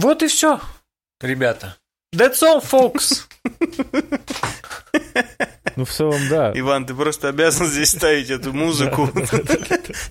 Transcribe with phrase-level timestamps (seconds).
[0.00, 0.60] Вот и все,
[1.20, 1.76] ребята.
[2.14, 3.24] That's all, folks.
[5.74, 6.52] Ну, в целом, да.
[6.54, 9.10] Иван, ты просто обязан здесь ставить эту музыку.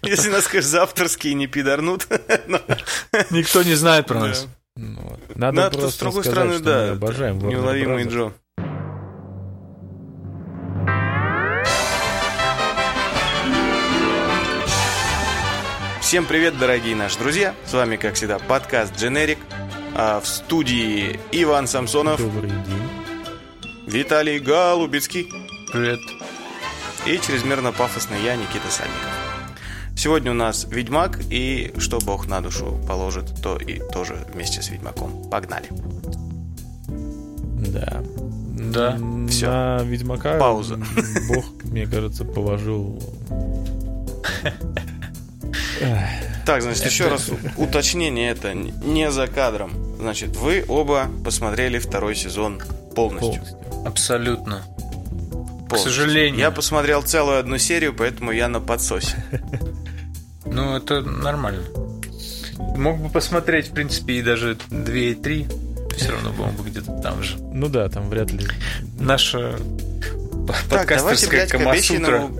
[0.01, 2.05] Если нас, конечно, авторские не пидорнут.
[3.31, 4.47] Никто не знает про нас.
[4.75, 6.91] Ну, Надо просто с другой сказать, стороны, что да.
[6.91, 8.03] обожаем Неуловимый.
[8.09, 8.33] Джо.
[16.01, 17.53] Всем привет, дорогие наши друзья!
[17.65, 19.39] С вами, как всегда, подкаст Generic.
[19.95, 22.63] А в студии Иван Самсонов, Добрый день.
[23.87, 25.29] Виталий Голубецкий
[25.71, 25.99] Привет.
[27.05, 29.01] и чрезмерно пафосный я, Никита Сальников.
[29.95, 34.69] Сегодня у нас Ведьмак, и что Бог на душу положит, то и тоже вместе с
[34.69, 35.27] Ведьмаком.
[35.29, 35.67] Погнали.
[36.87, 38.03] Да.
[38.59, 38.95] Да.
[38.95, 39.47] М, Всё.
[39.47, 40.79] На Ведьмака Пауза.
[41.29, 43.01] Бог, мне кажется, положил...
[46.45, 49.71] Так, значит, Это- еще раз уточнение это не за кадром.
[49.99, 52.61] Значит, вы оба посмотрели второй сезон
[52.95, 53.43] полностью.
[53.43, 53.57] полностью.
[53.85, 54.63] Абсолютно.
[55.69, 56.39] К сожалению.
[56.39, 59.15] Я посмотрел целую одну серию, поэтому я на подсосе.
[60.49, 61.61] Ну, это нормально.
[62.77, 65.45] Мог бы посмотреть, в принципе, и даже 2 и 3.
[65.97, 67.37] Все равно был бы где-то там же.
[67.37, 68.47] Ну да, там вряд ли...
[68.97, 69.57] Наша
[70.69, 72.31] Так, давайте, подкастерская блядь, к.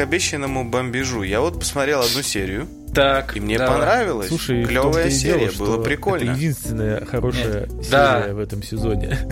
[0.00, 1.22] Обещанному, к обещанному бомбежу.
[1.22, 3.78] Я вот посмотрел одну серию, Так, и мне давай.
[3.78, 4.28] понравилось.
[4.28, 6.30] Слушай, Клевая дело, серия, что было прикольно.
[6.30, 8.28] Это единственная хорошая серия Да.
[8.32, 9.18] в этом сезоне.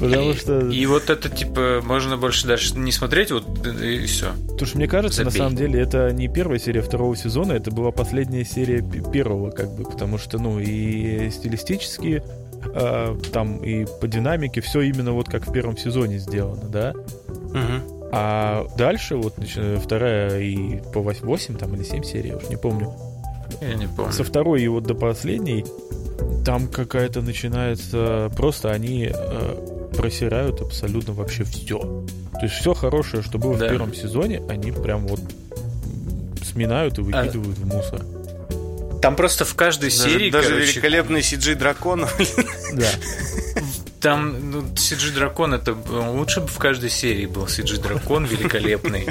[0.00, 0.58] Потому что...
[0.68, 4.32] И вот это, типа, можно больше дальше не смотреть, вот и все.
[4.48, 5.38] Потому что мне кажется, на Забей.
[5.44, 9.84] самом деле, это не первая серия второго сезона, это была последняя серия первого, как бы,
[9.84, 12.22] потому что, ну, и стилистически,
[12.74, 16.94] а, там, и по динамике все именно вот как в первом сезоне сделано, да?
[17.28, 17.82] Мгм.
[18.14, 22.56] А дальше, вот, начиная вторая и по 8, там, или 7 серий, я уж не
[22.56, 22.92] помню,
[23.60, 24.12] Я не помню.
[24.12, 25.64] со второй и вот до последней,
[26.44, 28.30] там какая-то начинается...
[28.36, 31.78] Просто они э, просирают абсолютно вообще все.
[31.78, 33.66] То есть все хорошее, что было Да.
[33.66, 35.20] в первом сезоне, они прям вот
[36.44, 38.02] сминают и выкидывают в мусор.
[39.00, 42.06] Там просто в каждой Даже, серии, даже короче, великолепный CG дракон.
[42.74, 42.86] Да.
[44.02, 49.06] там ну, CG дракон это э, лучше бы в каждой серии был CG дракон великолепный.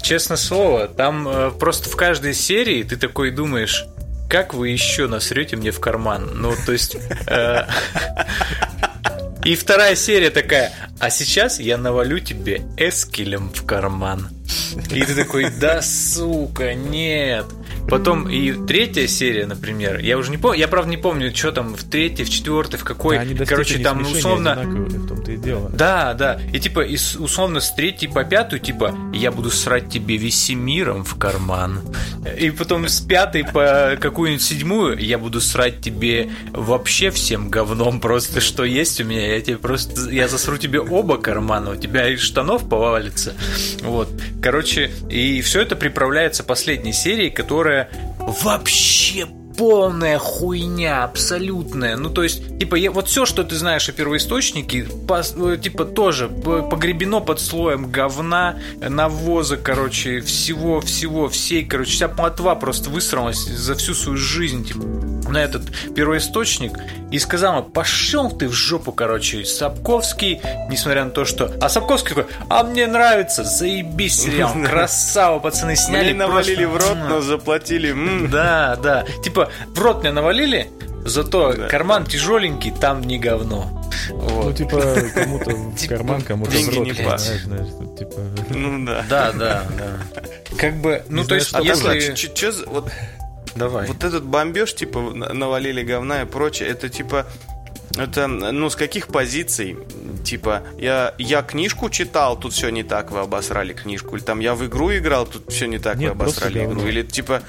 [0.00, 3.84] Честно слово, там э, просто в каждой серии ты такой думаешь,
[4.30, 6.30] как вы еще насрете мне в карман?
[6.34, 6.96] Ну, то есть...
[7.26, 7.64] э,
[9.44, 14.28] И вторая серия такая, а сейчас я навалю тебе эскелем в карман.
[14.90, 17.46] И ты такой, да сука, нет.
[17.88, 21.74] Потом и третья серия, например, я уже не помню, я правда не помню, что там
[21.74, 25.36] в третьей, в четвертой, в какой, Они до короче, там ну, условно, в том-то и
[25.36, 25.70] дело.
[25.70, 26.40] да, да.
[26.52, 31.16] И типа, и условно, с третьей по пятую, типа, я буду срать тебе весемиром в
[31.18, 31.80] карман.
[32.38, 38.40] И потом с пятой по какую-нибудь седьмую я буду срать тебе вообще всем говном просто,
[38.40, 39.34] что есть у меня.
[39.34, 43.34] Я тебе просто, я засру тебе оба кармана, у тебя из штанов повалится.
[43.82, 44.08] Вот.
[44.42, 47.77] Короче, и все это приправляется последней серией, которая
[48.42, 51.96] вообще полная хуйня, абсолютная.
[51.96, 55.84] Ну, то есть, типа, я- вот все, что ты знаешь о первоисточнике, пос- э, типа,
[55.84, 63.74] тоже погребено под слоем говна, навоза, короче, всего-всего, всей, короче, вся плотва просто высралась за
[63.74, 64.80] всю свою жизнь, типа,
[65.28, 65.62] на этот
[65.94, 66.78] первоисточник
[67.10, 70.40] и сказала, пошел ты в жопу, короче, Сапковский,
[70.70, 71.52] несмотря на то, что...
[71.60, 76.94] А Сапковский такой, а мне нравится, заебись сериал, красава, пацаны, сняли Мне навалили в просто-
[76.94, 78.28] рот, но заплатили.
[78.28, 79.04] да, да.
[79.22, 80.70] Типа, в рот мне навалили,
[81.04, 81.68] зато Да.
[81.68, 83.74] карман тяжеленький, там не говно.
[84.10, 84.56] Ну, Вот.
[84.56, 84.80] типа,
[85.14, 87.68] кому-то в Типа, карман, кому-то в деньги рот, не знаешь, знаешь,
[87.98, 88.14] типа...
[88.50, 89.04] Ну да.
[89.08, 90.22] Да, да, да.
[90.58, 92.50] Как бы, ну, Не то есть, А если...
[92.50, 92.90] за- вот
[93.58, 93.86] Давай.
[93.88, 97.26] Вот этот бомбеж, типа, на- навалили говна и прочее, это типа.
[97.96, 99.76] Это, ну, с каких позиций?
[100.24, 104.14] Типа, я, я книжку читал, тут все не так, вы обосрали книжку.
[104.16, 106.86] Или там я в игру играл, тут все не так, Нет, вы обосрали игру.
[106.86, 107.42] Или типа.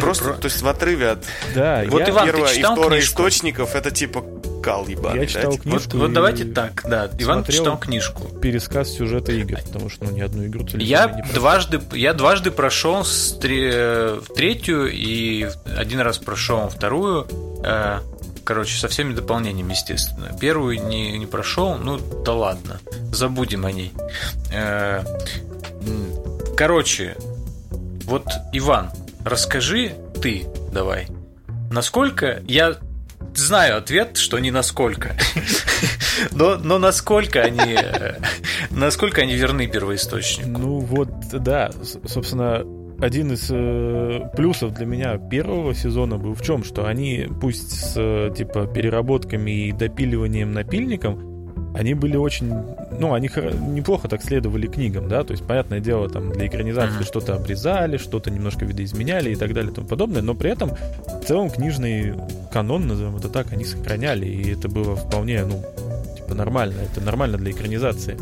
[0.00, 1.24] Просто, то есть в отрыве от
[1.54, 3.12] Да, Вот я, Иван, ты первого и второго книжку?
[3.22, 4.24] источников, это типа
[4.62, 5.62] кал ебаный, я да, читал типа?
[5.70, 7.10] Вот, книжку вот и давайте так, да.
[7.18, 8.28] Иван читал книжку.
[8.40, 13.04] пересказ сюжета игр, потому что, ну, ни одну игру Я не дважды, я дважды прошел
[13.04, 17.26] с в третью и один раз прошел вторую.
[17.64, 18.00] э,
[18.44, 20.30] Короче, со всеми дополнениями, естественно.
[20.40, 22.78] Первую не, не прошел, ну да ладно,
[23.12, 23.92] забудем о ней.
[24.52, 25.02] Э,
[26.56, 27.16] Короче,
[28.04, 28.90] вот, Иван,
[29.26, 29.92] расскажи
[30.22, 31.08] ты давай,
[31.70, 32.76] насколько я
[33.34, 35.16] знаю ответ, что не насколько.
[36.32, 38.14] Но, но насколько они, э,
[38.70, 40.48] насколько они верны первоисточнику?
[40.48, 41.70] Ну вот, да,
[42.06, 42.64] собственно,
[42.98, 47.94] один из э, плюсов для меня первого сезона был в чем, что они, пусть с
[47.96, 51.35] э, типа переработками и допиливанием напильником,
[51.76, 52.52] они были очень,
[52.98, 53.28] ну, они
[53.68, 57.06] неплохо так следовали книгам, да, то есть, понятное дело, там для экранизации mm-hmm.
[57.06, 61.24] что-то обрезали, что-то немножко видоизменяли и так далее и тому подобное, но при этом в
[61.26, 62.14] целом книжный
[62.50, 65.62] канон, назовем это так, они сохраняли, и это было вполне, ну,
[66.16, 68.16] типа нормально, это нормально для экранизации.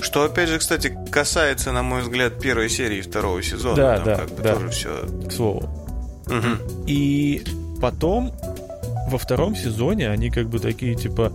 [0.00, 3.76] Что, опять же, кстати, касается, на мой взгляд, первой серии второго сезона.
[3.76, 4.54] Да, Там да, как бы да.
[4.54, 5.06] тоже все.
[5.28, 5.68] К слову.
[6.26, 6.84] Угу.
[6.86, 7.42] И
[7.80, 8.32] потом
[9.08, 11.30] во втором сезоне они как бы такие, типа,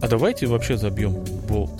[0.00, 1.12] а давайте вообще забьем
[1.48, 1.72] болт.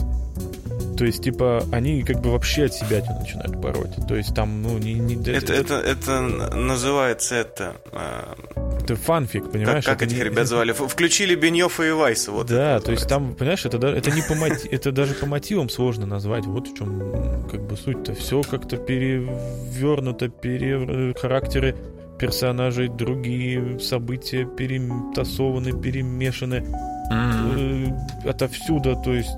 [1.01, 3.97] То есть, типа, они как бы вообще от себя начинают пороть.
[4.07, 4.93] То есть там, ну, не...
[4.93, 7.77] не это, это, это называется это...
[7.91, 8.35] Э,
[8.83, 9.87] это фанфик, понимаешь?
[9.87, 10.25] Как, как этих не...
[10.25, 10.73] ребят звали?
[10.73, 12.33] Включили Беньёфа и Вайса.
[12.33, 15.71] Вот да, то есть там, понимаешь, это, это не по мотив, это даже по мотивам
[15.71, 16.45] сложно назвать.
[16.45, 18.15] Вот в чем как бы суть-то.
[18.15, 21.15] Все как-то перевернуто, пере...
[21.19, 21.77] характеры
[22.19, 26.67] персонажей, другие события перетасованы, перемешаны
[27.11, 28.29] mm-hmm.
[28.29, 28.97] отовсюду.
[29.03, 29.31] То есть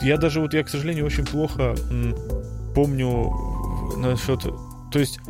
[0.00, 1.74] я даже вот, я, к сожалению, очень плохо
[2.74, 3.32] помню
[3.96, 4.42] насчет...
[4.92, 5.20] То есть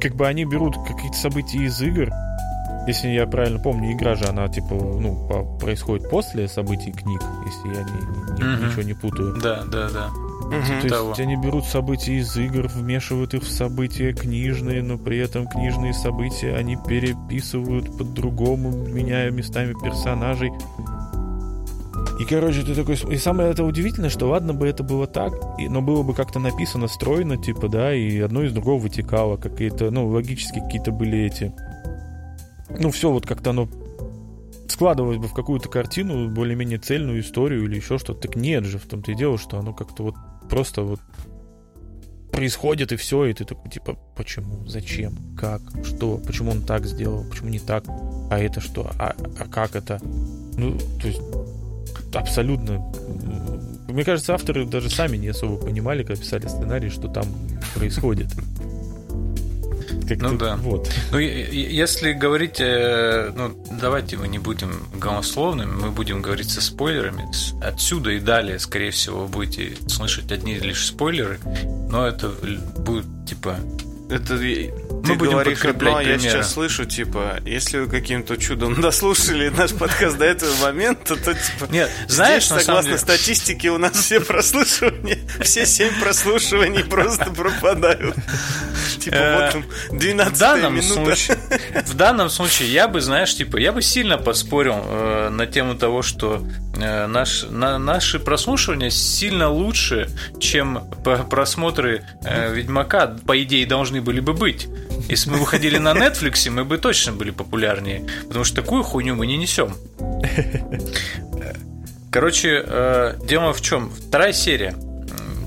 [0.00, 2.10] как бы они берут какие-то события из игр,
[2.86, 7.82] если я правильно помню, игра же, она, типа, ну, происходит после событий книг, если я
[7.82, 8.66] не, не, mm-hmm.
[8.66, 9.36] ничего не путаю.
[9.42, 10.10] Да, да, да.
[10.48, 10.82] Угу.
[10.82, 11.08] То того.
[11.08, 15.92] есть они берут события из игр, вмешивают их в события книжные, но при этом книжные
[15.92, 20.50] события они переписывают по-другому, меняя местами персонажей.
[22.18, 22.96] И, короче, ты такой...
[23.12, 26.40] И самое это удивительное, что ладно бы это было так, и, но было бы как-то
[26.40, 31.52] написано, стройно, типа, да, и одно из другого вытекало, какие-то, ну, логически какие-то были эти...
[32.70, 33.68] Ну, все вот как-то оно
[34.68, 38.28] складывалось бы в какую-то картину, более-менее цельную историю или еще что-то.
[38.28, 40.14] Так нет же, в том-то и дело, что оно как-то вот
[40.48, 41.00] просто вот
[42.32, 47.24] происходит и все, и ты такой, типа, почему, зачем, как, что, почему он так сделал,
[47.24, 47.84] почему не так,
[48.30, 50.00] а это что, а, а как это?
[50.56, 51.20] Ну, то есть,
[52.14, 52.78] абсолютно...
[53.88, 57.24] Мне кажется, авторы даже сами не особо понимали, когда писали сценарий, что там
[57.74, 58.28] происходит.
[60.08, 60.56] Как ну да.
[60.56, 60.90] Вот.
[61.12, 67.28] Ну, если говорить, э, ну, давайте мы не будем голословными, мы будем говорить со спойлерами.
[67.62, 71.38] Отсюда и далее, скорее всего, вы будете слышать одни лишь спойлеры,
[71.90, 72.28] но это
[72.78, 73.58] будет типа
[74.10, 74.72] это ты
[75.14, 80.18] Мы говоришь одно, а я сейчас слышу, типа, если вы каким-то чудом дослушали наш подкаст
[80.18, 82.98] до этого момента, то, типа, Нет, знаешь, здесь, согласно деле...
[82.98, 88.16] статистике, у нас все прослушивания, все семь прослушиваний просто пропадают.
[88.98, 91.16] Типа, вот там 12 минута.
[91.86, 96.02] В данном случае я бы, знаешь, типа, я бы сильно поспорил э, на тему того,
[96.02, 100.08] что э, наш, на, наши прослушивания сильно лучше,
[100.38, 100.84] чем
[101.28, 104.68] просмотры э, Ведьмака, по идее, должны были бы быть.
[105.08, 108.06] Если бы мы выходили на Netflix, мы бы точно были популярнее.
[108.26, 109.74] Потому что такую хуйню мы не несем.
[112.10, 113.90] Короче, э, дело в чем?
[113.90, 114.74] Вторая серия.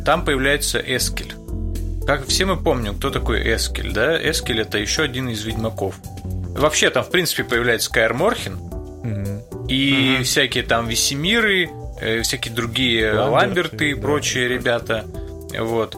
[0.05, 1.33] Там появляется Эскель.
[2.05, 4.17] Как все мы помним, кто такой Эскель, да?
[4.17, 5.95] Эскель это еще один из ведьмаков.
[6.55, 8.55] Вообще там, в принципе, появляется Каэр Морхен.
[8.55, 9.30] Угу.
[9.67, 10.23] И угу.
[10.23, 11.69] всякие там Весемиры,
[11.99, 14.55] э, всякие другие Ламберты, Ламберты и прочие да.
[14.55, 15.05] ребята.
[15.59, 15.95] Вот.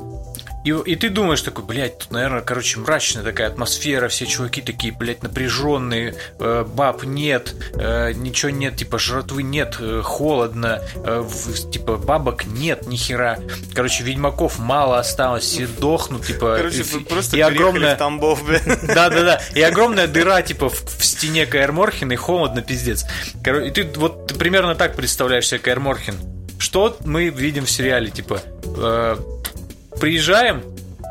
[0.63, 4.93] И, и ты думаешь такой, блядь, тут, наверное, короче, мрачная такая атмосфера, все чуваки такие,
[4.93, 11.69] блядь, напряженные, э, баб нет, э, ничего нет, типа, жратвы нет, э, холодно, э, в,
[11.69, 13.39] типа, бабок нет, нихера.
[13.73, 16.55] Короче, ведьмаков мало осталось, все дохнут, типа.
[16.57, 17.95] Короче, и, просто и огромная...
[17.95, 18.63] в Тамбов, блядь.
[18.65, 23.05] Да-да-да, и огромная дыра, типа, в, в стене Каэр и холодно, пиздец.
[23.43, 26.15] Короче, и ты вот ты примерно так представляешь себе Каэр Морхен.
[26.59, 28.41] Что мы видим в сериале, типа,
[28.77, 29.17] э,
[29.99, 30.63] приезжаем,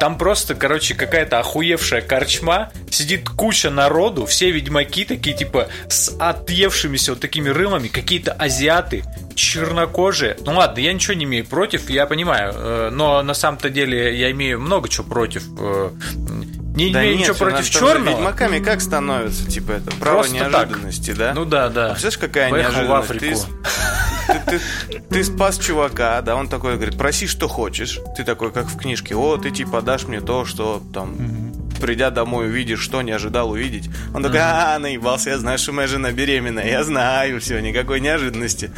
[0.03, 7.13] там просто, короче, какая-то охуевшая корчма, сидит куча народу, все ведьмаки такие, типа, с отъевшимися
[7.13, 9.05] вот такими рылами, какие-то азиаты,
[9.37, 10.37] чернокожие.
[10.45, 14.33] Ну ладно, я ничего не имею против, я понимаю, э, но на самом-то деле я
[14.33, 15.45] имею много чего против.
[15.59, 15.91] Э,
[16.75, 18.17] не да имею нет, ничего против черного.
[18.17, 21.19] Ведьмаками как становится, типа, это право Просто неожиданности, так.
[21.19, 21.35] да?
[21.35, 21.87] Ну да, да.
[21.87, 23.09] А представляешь, какая Поехал неожиданность?
[23.09, 23.41] В Африку.
[23.47, 28.01] Ты, ты, ты, ты спас чувака, да, он такой говорит, проси, что хочешь.
[28.17, 32.47] Ты такой, как в книжке, о, ты типа дашь мне то, что там придя домой,
[32.47, 33.91] увидишь, что не ожидал увидеть.
[34.15, 38.71] Он такой, а, наебался, я знаю, что моя жена беременная, я знаю, все, никакой неожиданности.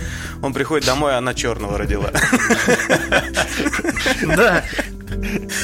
[0.42, 2.10] Он приходит домой, а она черного родила.
[4.22, 4.64] Да,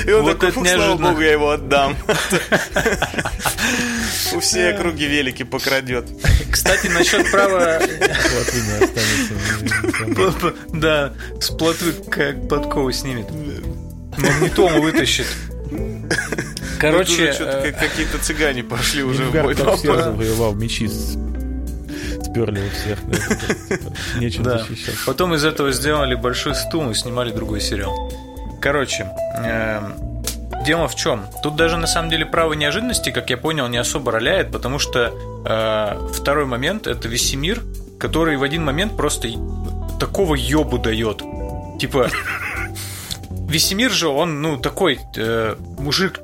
[0.07, 1.97] и он вот такой, фух, слава богу, я его отдам.
[4.35, 6.07] У всей округи велики покрадет.
[6.51, 7.81] Кстати, насчет права...
[10.73, 13.27] Да, с плотвы как подкову снимет.
[14.17, 15.27] магнитому вытащит.
[16.79, 19.55] Короче, э, какие-то цыгане пошли уже в бой.
[19.55, 20.89] воевал, мечи
[22.31, 22.99] сперли у всех.
[24.21, 24.59] Нечем да.
[24.59, 24.95] защищать.
[25.07, 28.00] Потом из этого сделали большой стул и снимали другой сериал.
[28.61, 29.95] Короче, эм,
[30.65, 31.27] дело в чем?
[31.43, 35.13] Тут даже на самом деле право неожиданности, как я понял, не особо роляет, потому что
[35.47, 37.63] э, второй момент это Весемир,
[37.99, 39.29] который в один момент просто
[39.99, 41.23] такого ёбу дает.
[41.79, 42.11] Типа,
[43.31, 46.21] Весемир же, он, ну, такой э, мужик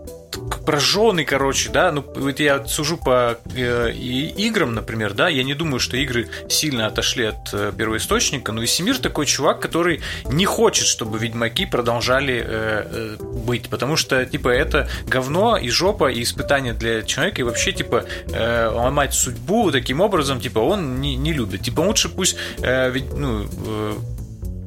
[0.66, 5.80] прожженный, короче, да, ну, вот я сужу по э, играм, например, да, я не думаю,
[5.80, 11.18] что игры сильно отошли от э, первоисточника, но Весемир такой чувак, который не хочет, чтобы
[11.18, 17.02] Ведьмаки продолжали э, э, быть, потому что, типа, это говно и жопа, и испытание для
[17.02, 21.62] человека, и вообще, типа, э, ломать судьбу таким образом, типа, он не, не любит.
[21.62, 23.94] Типа, лучше пусть, э, ведь, ну, э,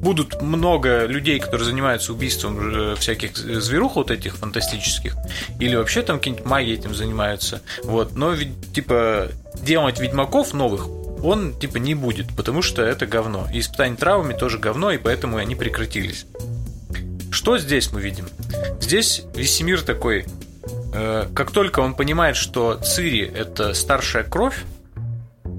[0.00, 5.14] будут много людей, которые занимаются убийством э, всяких зверух вот этих фантастических,
[5.58, 9.28] или вообще там какие-нибудь маги этим занимаются, вот, но ведь, типа,
[9.62, 10.88] делать ведьмаков новых
[11.22, 13.46] он, типа, не будет, потому что это говно.
[13.52, 16.26] И испытания травами тоже говно, и поэтому они прекратились.
[17.30, 18.26] Что здесь мы видим?
[18.80, 20.24] Здесь Весемир такой,
[20.94, 24.64] э, как только он понимает, что Цири– это старшая кровь,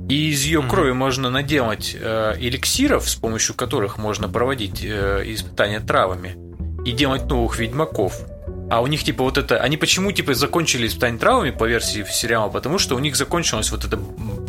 [0.10, 5.80] и из ее крови можно наделать э, эликсиров, с помощью которых можно проводить э, испытания
[5.80, 6.36] травами
[6.86, 8.20] и делать новых ведьмаков.
[8.70, 9.58] А у них типа вот это...
[9.60, 12.50] Они почему типа закончили испытания травами по версии сериала?
[12.50, 14.00] Потому что у них закончилась вот эта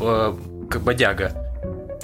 [0.01, 1.52] э, бодяга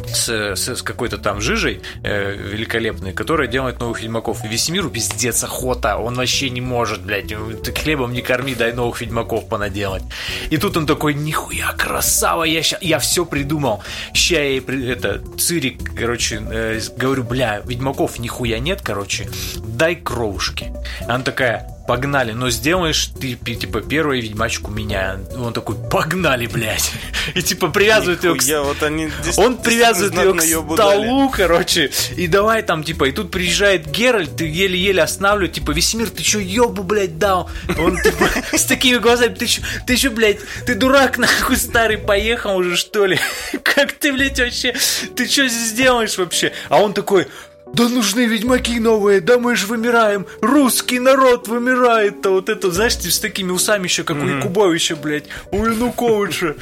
[0.07, 4.45] с, с, с какой-то там жижей э, великолепной, которая делает новых ведьмаков.
[4.45, 9.01] И Весемиру пиздец охота, он вообще не может, блядь, ты хлебом не корми, дай новых
[9.01, 10.03] ведьмаков понаделать.
[10.51, 13.83] И тут он такой, нихуя, красава, я, ща, я все придумал.
[14.15, 14.59] Ща я
[14.93, 20.73] это, Цирик, короче, э, говорю, бля, ведьмаков нихуя нет, короче, дай кровушки.
[21.07, 25.19] Она такая, погнали, но сделаешь ты, типа, первую ведьмачку меня.
[25.35, 26.93] Он такой, погнали, блядь.
[27.35, 28.65] И, типа, привязывает ее к...
[28.65, 31.91] Вот они Он привязывает ее к столу, короче.
[32.15, 36.39] И давай там, типа, и тут приезжает Геральт, ты еле-еле останавливает, типа, Весемир, ты чё,
[36.41, 37.49] ёбу, блядь, дал?
[37.79, 42.59] Он, типа, с такими глазами, ты чё, ты чё, блядь, ты дурак, нахуй, старый, поехал
[42.59, 43.19] уже, что ли?
[43.63, 44.75] Как ты, блядь, вообще,
[45.17, 46.53] ты что здесь делаешь вообще?
[46.69, 47.29] А он такой,
[47.73, 53.19] да нужны ведьмаки новые, да мы же вымираем, русский народ вымирает-то, вот это, знаешь, с
[53.19, 54.35] такими усами еще, как mm-hmm.
[54.35, 56.57] у Якубовича, блядь, у Януковича.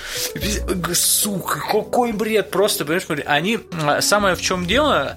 [0.95, 5.17] Сука, какой бред, просто, понимаешь, они, а, самое в чем дело,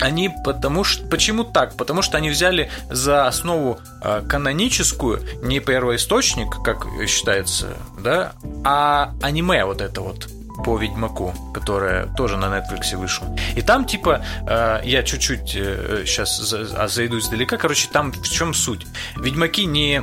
[0.00, 1.76] они потому что почему так?
[1.76, 8.32] Потому что они взяли за основу э, каноническую не первоисточник, как считается, да,
[8.64, 10.28] а аниме вот это вот
[10.64, 13.28] по Ведьмаку, которая тоже на Netflix вышла.
[13.56, 18.54] И там, типа, э, я чуть-чуть э, сейчас а зайду издалека, короче, там в чем
[18.54, 18.86] суть?
[19.16, 20.02] Ведьмаки не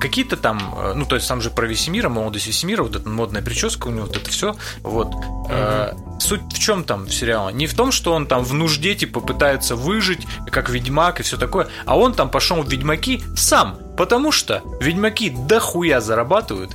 [0.00, 3.42] какие-то там, э, ну, то есть там же про Весемира, молодость Весемира, вот эта модная
[3.42, 5.14] прическа у него, вот это все, вот.
[5.48, 7.54] Э, суть в чем там в сериале?
[7.54, 11.36] Не в том, что он там в нужде, типа, пытается выжить, как Ведьмак и все
[11.36, 16.72] такое, а он там пошел в Ведьмаки сам, Потому что ведьмаки дохуя зарабатывают,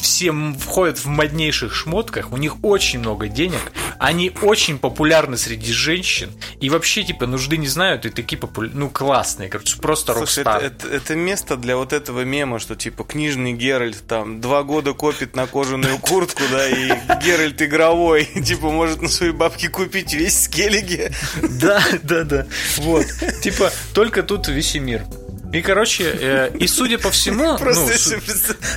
[0.00, 6.32] все входят в моднейших шмотках, у них очень много денег, они очень популярны среди женщин,
[6.60, 10.58] и вообще, типа, нужды не знают, и такие популярные, ну, классные, короче, просто Слушай, это,
[10.58, 15.36] это, это место для вот этого мема, что, типа, книжный Геральт там два года копит
[15.36, 16.88] на кожаную куртку, да, и
[17.22, 21.12] Геральт игровой, типа, может на свои бабки купить весь Скеллиги.
[21.42, 22.46] Да, да, да,
[22.78, 23.06] вот,
[23.42, 25.04] типа, только тут весь мир.
[25.52, 27.58] И, короче, э, и судя по всему...
[27.58, 28.16] Просто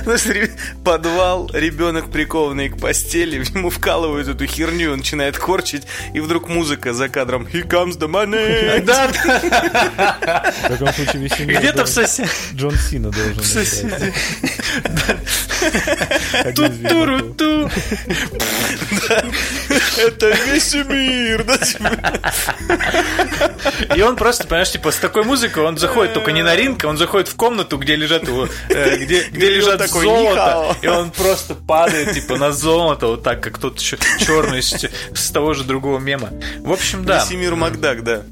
[0.04, 0.50] ну, с...
[0.84, 6.92] подвал, ребенок прикованный к постели, ему вкалывают эту херню, он начинает корчить, и вдруг музыка
[6.92, 10.52] за кадром «Here comes the money!» Да, да.
[10.64, 11.58] В таком случае веселье.
[11.58, 12.28] Где-то в соседе.
[12.54, 14.12] Джон Сина должен В соседе.
[16.54, 17.70] Ту-туру-ту.
[19.98, 21.58] Это весь мир, да?
[23.94, 26.86] И он просто, понимаешь, типа с такой музыкой он заходит только не на ринг, Ринка,
[26.86, 31.10] он заходит в комнату, где лежат его, э, где, где лежат такой, золото, и он
[31.10, 35.98] просто падает, типа, на золото, вот так, как тот черный с, с того же другого
[35.98, 36.30] мема.
[36.58, 37.24] В общем, да.
[37.24, 38.22] Весемир Макдак, да.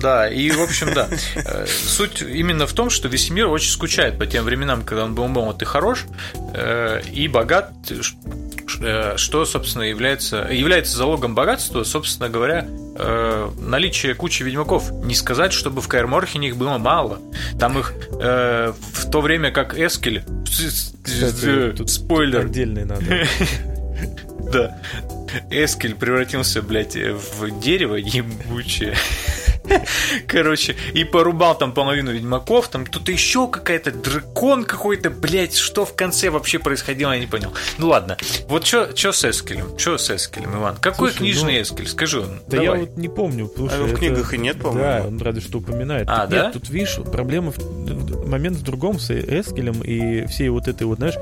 [0.00, 1.08] Да, и, в общем, да.
[1.36, 5.28] Э, суть именно в том, что Весемир очень скучает по тем временам, когда он был
[5.28, 6.06] молод и хорош,
[6.54, 7.72] э, и богат,
[8.80, 12.66] Э, что, собственно, является, является залогом богатства, собственно говоря,
[12.96, 14.90] э, наличие кучи ведьмаков.
[15.04, 17.20] Не сказать, чтобы в Каэр Морхене их было мало.
[17.58, 20.24] Там их э, в то время как Эскель...
[21.02, 22.46] Кстати, тут спойлер.
[22.46, 23.04] Отдельный надо.
[24.52, 24.80] Да.
[25.48, 28.96] Эскель превратился, блядь, в дерево ебучее.
[30.26, 35.94] Короче, и порубал там половину ведьмаков, там тут еще какая-то дракон какой-то, блядь, что в
[35.94, 37.52] конце вообще происходило, я не понял.
[37.78, 38.16] Ну ладно,
[38.48, 39.78] вот что с Эскелем?
[39.78, 40.76] Что с Эскелем, Иван?
[40.76, 41.88] Какой Слушай, книжный ну, Эскель?
[41.88, 42.64] Скажи, Да давай.
[42.64, 43.50] я вот не помню.
[43.70, 45.08] А его в книгах и нет, Да, по-моему.
[45.08, 46.08] он разве что упоминает.
[46.08, 46.44] А, Тут да?
[46.44, 50.84] Нет, тут, видишь, проблема в, в- момент в другом с Эскелем и всей вот этой
[50.86, 51.14] вот, знаешь,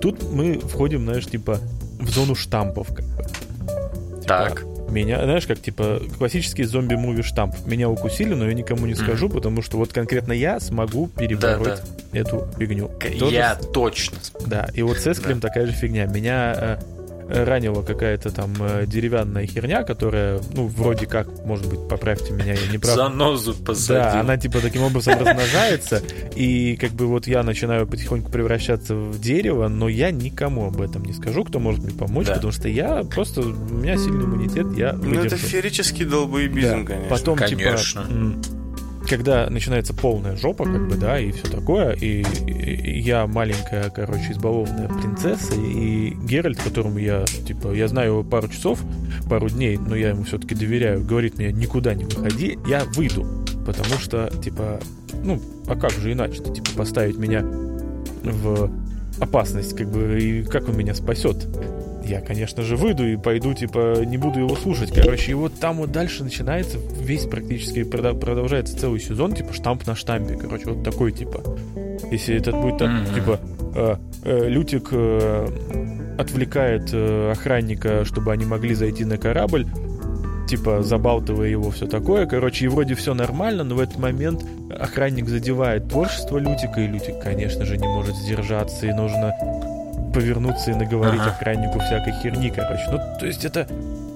[0.00, 1.58] тут мы входим, знаешь, типа
[2.00, 2.88] в зону штампов.
[2.88, 3.24] Как бы.
[3.24, 4.64] Типа, Так.
[4.92, 7.54] Меня, знаешь, как типа классический зомби-муви штамп.
[7.66, 11.80] Меня укусили, но я никому не скажу, потому что вот конкретно я смогу перебороть
[12.12, 12.90] эту фигню.
[13.00, 14.18] Же Я точно.
[14.46, 16.04] Да, и вот с Эскелем такая же фигня.
[16.04, 16.78] Меня э,
[17.32, 22.66] ранила какая-то там э, деревянная херня, которая, ну, вроде как, может быть, поправьте меня, я
[22.70, 22.94] не прав.
[22.94, 24.02] Занозу посадил.
[24.02, 26.02] Да, она типа таким образом размножается,
[26.34, 31.04] и как бы вот я начинаю потихоньку превращаться в дерево, но я никому об этом
[31.04, 32.34] не скажу, кто может мне помочь, Да.
[32.34, 35.36] потому что я просто, у меня сильный иммунитет, я Ну, это выдержу.
[35.46, 36.86] феерический долбоебизм, Да.
[36.92, 37.08] конечно.
[37.08, 38.04] Потом, Конечно.
[38.04, 38.61] типа,
[39.12, 44.32] когда начинается полная жопа, как бы, да, и все такое, и, и я маленькая, короче,
[44.32, 48.80] избалованная принцесса, и Геральт, которому я, типа, я знаю его пару часов,
[49.28, 53.26] пару дней, но я ему все-таки доверяю, говорит мне, никуда не выходи, я выйду,
[53.66, 54.80] потому что, типа,
[55.22, 58.70] ну, а как же иначе-то, типа, поставить меня в
[59.20, 61.46] опасность, как бы, и как он меня спасет?
[62.04, 64.92] Я, конечно же, выйду и пойду, типа, не буду его слушать.
[64.92, 69.94] Короче, и вот там вот дальше начинается весь практически продолжается целый сезон, типа, штамп на
[69.94, 70.34] штампе.
[70.34, 71.40] Короче, вот такой, типа.
[72.10, 73.14] Если этот будет так, Мгм.
[73.14, 73.40] типа,
[73.74, 75.48] э, э, Лютик э,
[76.18, 79.66] отвлекает э, охранника, чтобы они могли зайти на корабль,
[80.48, 82.26] типа, забалтывая его, все такое.
[82.26, 84.44] Короче, и вроде все нормально, но в этот момент
[84.78, 89.34] охранник задевает творчество Лютика, и Лютик, конечно же, не может сдержаться, и нужно
[90.12, 91.30] повернуться и наговорить Ага.
[91.30, 92.84] охраннику всякой херни, короче.
[92.90, 93.66] Ну, то есть это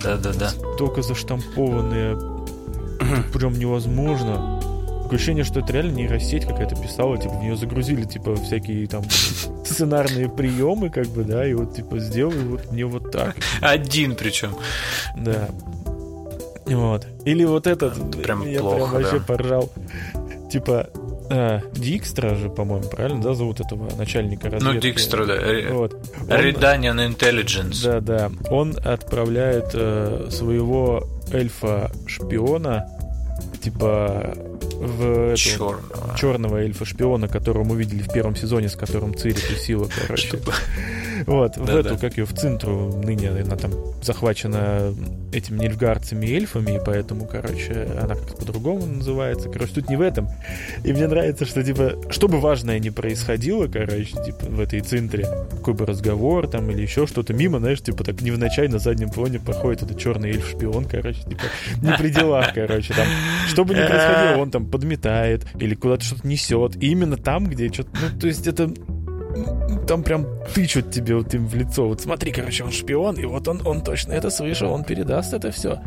[0.03, 0.50] Да-да-да.
[0.79, 2.17] только заштампованные,
[3.33, 4.61] прям невозможно.
[5.03, 9.05] Такое ощущение, что это реально нейросеть какая-то писала, типа, в нее загрузили, типа, всякие там
[9.65, 14.57] сценарные приемы, как бы, да, и вот, типа, сделай вот мне вот так, Один причем.
[15.17, 15.49] да.
[16.67, 17.06] Вот.
[17.25, 19.25] Или вот этот, Это прям я плохо, прям вообще да.
[19.25, 19.71] поржал.
[20.50, 20.89] Типа,
[21.30, 24.75] а, Дикстра же, по-моему, правильно, да, зовут этого начальника разведки?
[24.75, 25.34] Ну, Дикстра, да.
[25.36, 25.95] Ре- Вот.
[27.00, 27.82] Он- Intelligence.
[27.84, 28.30] Да, да.
[28.50, 32.86] Он отправляет э, своего эльфа-шпиона,
[33.67, 34.33] типа,
[34.75, 36.17] в эту, Черного.
[36.17, 40.39] черного эльфа-шпиона, которого мы видели в первом сезоне, с которым Цири тусила, короче.
[41.26, 44.95] Вот, в эту, как ее, в Цинтру, ныне она там захвачена
[45.33, 49.49] этими нильфгардцами и эльфами, и поэтому, короче, она как-то по-другому называется.
[49.49, 50.29] Короче, тут не в этом.
[50.85, 55.26] И мне нравится, что, типа, что бы важное ни происходило, короче, типа, в этой Цинтре,
[55.50, 59.41] какой бы разговор там или еще что-то, мимо, знаешь, типа, так невзначай на заднем плане
[59.41, 61.43] проходит этот черный эльф-шпион, короче, типа,
[61.83, 63.07] не при делах, короче, там,
[63.56, 66.76] что бы ни происходило, он там подметает или куда-то что-то несет.
[66.76, 68.71] И именно там, где что-то, ну, то есть это
[69.88, 71.88] там прям тычут тебе вот им в лицо.
[71.88, 75.50] Вот смотри, короче, он шпион, и вот он, он точно это слышал, он передаст это
[75.52, 75.80] все.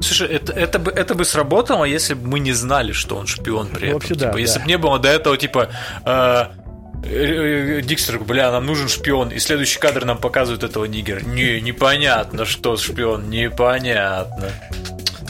[0.00, 3.66] Слушай, это, это, бы, это бы сработало, если бы мы не знали, что он шпион
[3.68, 3.94] при Ну, этом.
[3.94, 4.64] вообще Типа, да, если да.
[4.64, 5.68] бы не было до этого, типа,
[6.06, 6.44] э,
[7.04, 11.20] э, Дикстер, бля, нам нужен шпион, и следующий кадр нам показывают этого нигера.
[11.20, 14.48] Не, непонятно, что шпион, непонятно.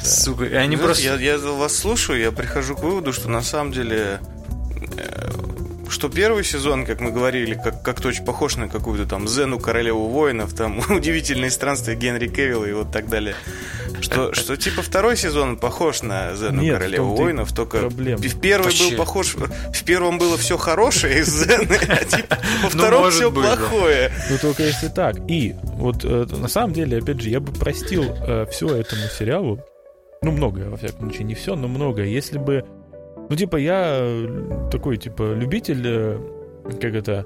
[0.04, 1.02] Сука, и они просто...
[1.02, 4.20] я, я вас слушаю, я прихожу к выводу, что на самом деле
[4.96, 5.30] э,
[5.90, 10.08] что первый сезон, как мы говорили, как, как-то очень похож на какую-то там Зену Королеву
[10.08, 13.34] воинов, там удивительные странствия Генри Кевилла и вот так далее.
[14.00, 18.22] Что, что типа второй сезон похож на Зену Нет, Королеву воинов, только проблема.
[18.22, 18.90] в первый Вообще.
[18.90, 23.30] был похож, в первом было все хорошее из Зены, а типа во Ну, втором все
[23.30, 23.56] быть, да.
[23.56, 24.12] плохое.
[24.30, 25.16] Ну только если так.
[25.28, 28.04] И вот э, на самом деле, опять же, я бы простил
[28.50, 29.60] все этому сериалу.
[30.22, 32.06] Ну, многое, во всяком случае, не все, но многое.
[32.06, 32.64] Если бы.
[33.30, 36.18] Ну, типа, я э, такой, типа, любитель, э,
[36.80, 37.24] как это.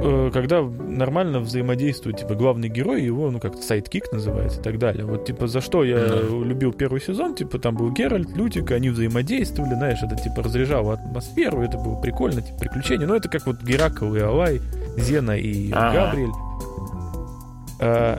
[0.00, 5.04] э, Когда нормально взаимодействует, типа, главный герой, его, ну, как-то sidekick называется и так далее.
[5.04, 9.74] Вот, типа, за что я любил первый сезон, типа, там был Геральт, Лютик, они взаимодействовали,
[9.74, 13.06] знаешь, это, типа, разряжало атмосферу, это было прикольно, типа, приключения.
[13.06, 14.60] Ну, это как вот Геракл и Иолай,
[14.96, 16.06] Зена и Ага.
[16.06, 16.30] Габриэль.
[17.80, 18.18] А,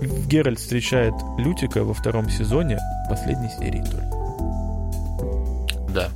[0.00, 4.16] Геральт встречает Лютика во втором сезоне последней серии только.
[5.92, 6.08] Да.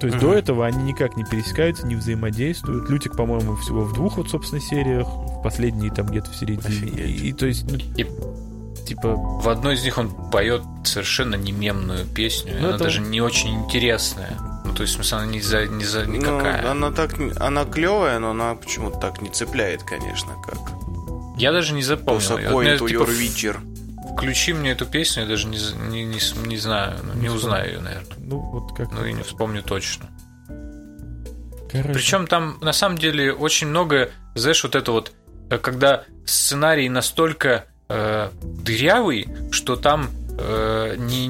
[0.00, 0.26] То есть Мгм.
[0.32, 2.88] до этого они никак не пересекаются, не взаимодействуют.
[2.90, 6.90] Лютик, по-моему, всего в двух вот, собственно, сериях, в последней там где-то в середине.
[7.02, 8.06] И, и то есть, ну, И
[8.84, 13.00] типа, в одной из них он поет совершенно не мемную песню, Ну, она это- даже
[13.00, 14.36] не очень интересная.
[14.64, 16.68] Ну, то есть, в смысле, она не за, не за Ну, никакая.
[16.70, 20.58] она так, она клевая, но она почему-то так не цепляет, конечно, как
[21.42, 22.38] Я даже не запомнил.
[22.38, 23.58] A вот to типа, witcher.
[24.14, 27.80] включи мне эту песню, я даже не, не, не, не знаю, ну, не узнаю ее,
[27.80, 28.16] наверное.
[28.18, 30.08] Ну, вот как Ну и не вспомню точно.
[31.68, 35.12] Короче, Причем там на самом деле очень много, знаешь, вот это вот,
[35.50, 41.28] э, когда сценарий настолько э, дырявый, что там э, не,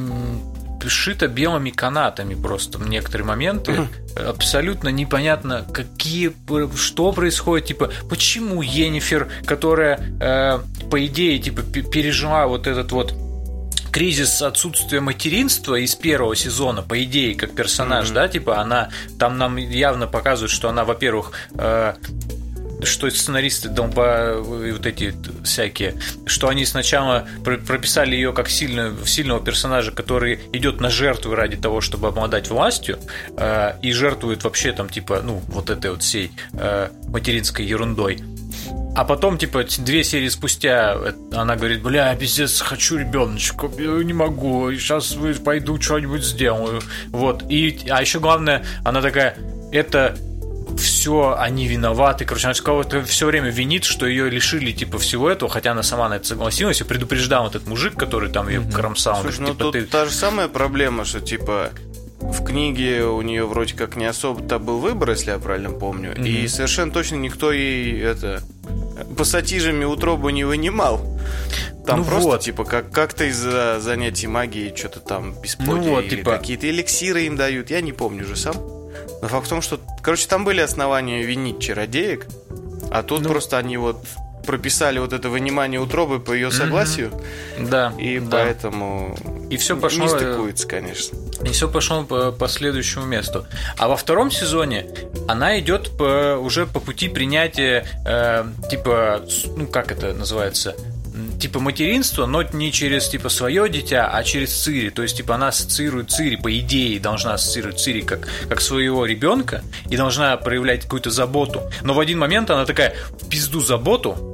[0.85, 3.89] не- шито белыми канатами просто в некоторые моменты.
[4.17, 6.33] Абсолютно непонятно, какие,
[6.77, 10.59] что происходит, типа, почему Енифер, которая, э,
[10.91, 13.15] по идее, типа, пе- пережила вот этот вот
[13.91, 19.57] кризис отсутствия материнства из первого сезона, по идее, как персонаж, да, типа она там нам
[19.57, 21.95] явно показывают, что она, во-первых, э,
[22.85, 24.35] что сценаристы долба
[24.67, 25.15] и вот эти
[25.45, 25.95] всякие,
[26.27, 31.57] что они сначала про- прописали ее как сильную, сильного персонажа, который идет на жертву ради
[31.57, 32.99] того, чтобы обладать властью,
[33.37, 38.19] э, и жертвует вообще там типа, ну, вот этой вот всей э, материнской ерундой.
[38.95, 44.71] А потом, типа, две серии спустя э, она говорит, бля, пиздец, хочу ребеночка, не могу,
[44.73, 46.83] сейчас пойду что-нибудь сделаю.
[47.09, 47.45] Вот.
[47.51, 49.37] И, а еще главное, она такая,
[49.73, 50.17] это
[50.79, 52.25] все они виноваты.
[52.25, 56.09] Короче, она кого-то все время винит, что ее лишили типа всего этого, хотя она сама
[56.09, 59.17] на это согласилась и предупреждал этот мужик, который там ее кромсал.
[59.17, 61.71] Он Слушай, ну говорит, типа, тут ты- та же самая проблема, что типа
[62.21, 66.15] в книге у нее вроде как не особо-то был выбор, если я правильно помню.
[66.25, 68.43] И совершенно точно никто ей это
[69.17, 71.01] пассатижами утробу не вынимал.
[71.87, 72.41] Там Ну просто, вот.
[72.43, 77.23] типа, как- как-то из-за занятий магией что-то там бесплодие Ну вот, или типа- какие-то эликсиры
[77.23, 77.71] им дают.
[77.71, 78.55] Я не помню уже сам.
[79.21, 82.27] Но факт в том, что, короче, там были основания винить чародеек,
[82.91, 83.29] а тут Ну.
[83.31, 83.99] просто они вот
[84.47, 87.13] прописали вот это вынимание утробы по ее согласию,
[87.61, 88.39] Да, и да.
[88.39, 89.17] поэтому
[89.51, 91.17] И всё не пошло, э, стыкуется, конечно.
[91.45, 93.47] И все пошло по, по следующему месту.
[93.79, 94.87] А во втором сезоне
[95.29, 99.23] она идет по, уже по пути принятия, э, типа,
[99.57, 100.75] ну как это называется,
[101.41, 104.91] типа материнства, но не через типа свое дитя, а через Цири.
[104.91, 109.63] То есть, типа, она ассоциирует Цири, по идее, должна ассоциировать Цири как, как своего ребенка
[109.91, 111.63] и должна проявлять какую-то заботу.
[111.83, 114.32] Но в один момент она такая, в пизду заботу,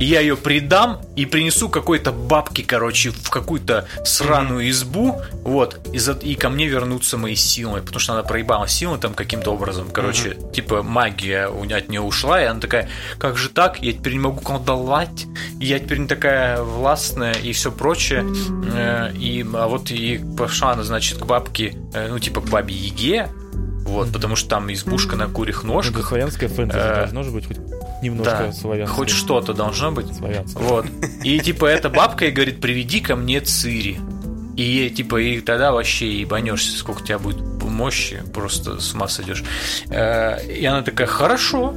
[0.00, 5.98] и я ее предам и принесу какой-то бабки, короче, в какую-то сраную избу, вот, и,
[5.98, 9.90] за- и ко мне вернутся мои силы, потому что она проебала силы там каким-то образом,
[9.92, 14.14] короче, типа магия у- от нее ушла, и она такая, как же так, я теперь
[14.14, 15.26] не могу колдовать,
[15.60, 18.24] я теперь не такая властная и все прочее,
[18.72, 22.74] Э, и, а вот и пошла она, значит, к бабке, э, ну, типа к бабе
[22.74, 23.28] Еге,
[23.84, 27.46] вот, потому что там избушка на курьих это ножках, славянское фэнтези Э, должно же быть
[27.46, 27.58] хоть
[28.02, 28.96] немножко да, славянское.
[28.96, 30.14] хоть что-то должно быть.
[30.16, 30.62] Славянское.
[30.62, 30.86] Вот.
[31.24, 33.98] И типа эта бабка и говорит, приведи ко мне Цири.
[34.56, 39.08] И ей, типа, и тогда вообще ебанешься, сколько у тебя будет мощи, просто с ума
[39.08, 39.42] сойдешь.
[39.88, 41.72] Э, И она такая, хорошо,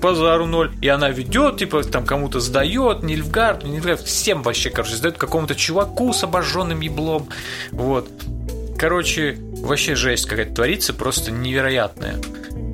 [0.00, 0.72] базару ноль.
[0.80, 6.12] И она ведет, типа, там кому-то сдает, Нильфгард, Нильфгард, всем вообще, короче, сдает какому-то чуваку
[6.14, 7.28] с обожженным еблом.
[7.72, 8.08] Вот.
[8.84, 12.20] Короче, вообще жесть какая-то творится, просто невероятная.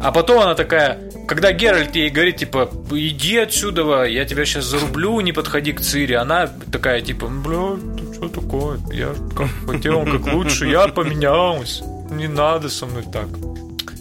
[0.01, 5.21] А потом она такая, когда Геральт ей говорит, типа, иди отсюда, я тебя сейчас зарублю,
[5.21, 6.15] не подходи к Цири.
[6.15, 7.79] Она такая, типа, бля,
[8.13, 8.81] что такое?
[8.93, 11.81] Я как хотел, как лучше, я поменялась.
[12.11, 13.29] Не надо со мной так.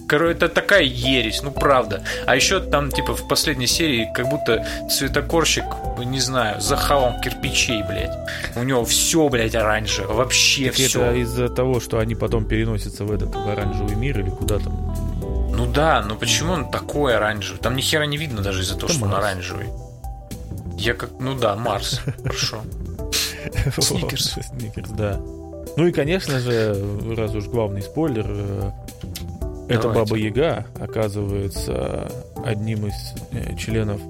[0.10, 2.04] Короче, это такая ересь, ну правда.
[2.26, 5.66] А еще там, типа, в последней серии, как будто цветокорщик,
[6.04, 8.18] не знаю, захавал кирпичей, блядь.
[8.56, 10.16] У него все, блядь, оранжевое.
[10.16, 10.86] Вообще Так все.
[11.04, 14.96] это из-за того, что они потом переносятся в этот в оранжевый мир или куда там.
[15.56, 17.60] Ну да, но почему он такой оранжевый?
[17.62, 19.26] Там ни хера не видно даже из-за того, Это что он Марс.
[19.26, 19.68] оранжевый.
[20.78, 21.12] Я как...
[21.20, 22.02] Ну да, Марс.
[22.24, 22.62] Хорошо.
[23.78, 24.38] Сникерс.
[24.58, 25.20] Сникерс, да.
[25.78, 26.76] Ну и, конечно же,
[27.16, 28.26] раз уж главный спойлер,
[29.70, 29.88] э, Давайте.
[30.00, 32.12] Баба Яга оказывается
[32.46, 32.94] одним из
[33.32, 34.02] э, членов,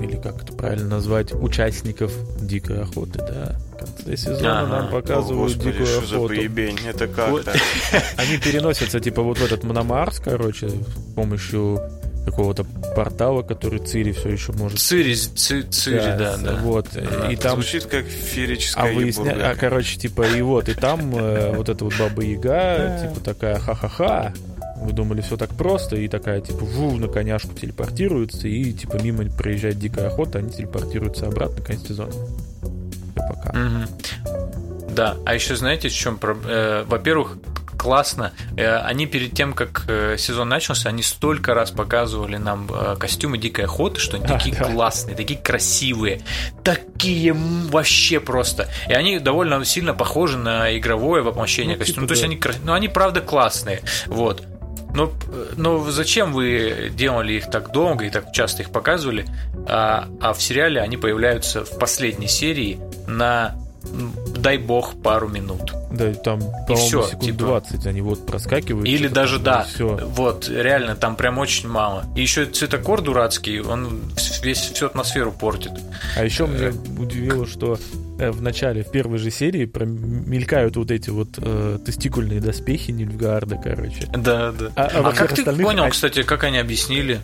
[0.00, 3.56] или как это правильно назвать, участников Дикой Охоты, да.
[3.72, 4.68] В конце сезона Ага.
[4.68, 6.28] нам О, показывают господи, Дикую что за Охоту.
[6.34, 6.78] поебень?
[6.86, 7.48] Это как Вот.
[8.16, 11.80] Они переносятся, типа, вот в этот Мономарс, короче, с помощью
[12.24, 12.64] какого-то
[12.96, 14.80] портала, который Цири все еще может...
[14.80, 16.56] Цири, Ци- Цири, да, да.
[16.62, 17.30] Вот, Ага.
[17.30, 17.54] и там...
[17.62, 19.50] Звучит как А феерическая выясня...
[19.50, 23.58] а, короче, типа, и вот, и там э, вот эта вот баба Яга, типа, такая
[23.60, 24.32] ха-ха-ха.
[24.82, 29.24] Вы думали, все так просто, и такая, типа, ву, на коняшку телепортируется, и, типа, мимо
[29.30, 32.12] проезжает дикая охота, они телепортируются обратно, конец сезона.
[32.12, 33.52] Всё, пока.
[33.58, 33.86] Мгм.
[34.94, 36.84] Да, а еще знаете, в чем проблема?
[36.86, 37.36] Во-первых,
[37.76, 38.32] классно.
[38.56, 43.36] Э, Они перед тем, как э, сезон начался, они столько раз показывали нам э, костюмы
[43.38, 44.64] Дикой Охоты, что они А, такие да.
[44.64, 46.22] классные, такие красивые,
[46.64, 48.68] такие вообще просто.
[48.88, 52.06] И они довольно сильно похожи на игровое воплощение Ну, костюма.
[52.06, 52.48] типа, То есть да.
[52.50, 53.82] они, ну, они правда классные.
[54.06, 54.42] Вот.
[54.96, 59.26] Но, э, но зачем вы делали их так долго и так часто их показывали,
[59.68, 63.54] а, а в сериале они появляются в последней серии на
[64.36, 65.72] дай бог, пару минут.
[65.90, 67.38] Да, там, по-моему, всё, секунд типа.
[67.38, 68.88] 20 они вот проскакивают.
[68.88, 69.98] Или даже да, и всё.
[70.02, 72.04] вот реально там прям очень мало.
[72.16, 74.02] И еще цветокор дурацкий, он
[74.42, 75.72] весь всю атмосферу портит.
[76.16, 77.78] А еще меня удивило, что э,
[78.18, 84.06] в начале, в первой же серии мелькают вот эти вот э, тестикульные доспехи Нильфгаарда, короче.
[84.16, 84.70] Да, да.
[84.76, 87.20] А- а А, как ты остальных- понял, кстати, как они объяснили?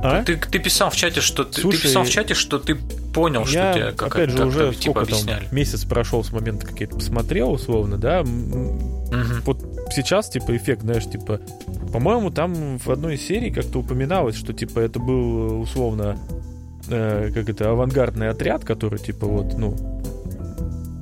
[0.00, 0.24] А?
[0.24, 3.46] Ты, ты писал в чате, что ты, ты Слушай, писал в чате, что ты понял,
[3.46, 5.44] что я, тебе как опять же, уже типа объясняли.
[5.46, 9.42] там, месяц прошел с момента, как я это посмотрел, условно, да, Мгм.
[9.44, 9.62] вот
[9.94, 11.40] сейчас, типа, эффект, знаешь, типа,
[11.92, 16.18] по-моему, там в одной из серий как-то упоминалось, что, типа, это был, э, условно,
[16.88, 19.76] э, как это, авангардный отряд, который, типа, вот, ну,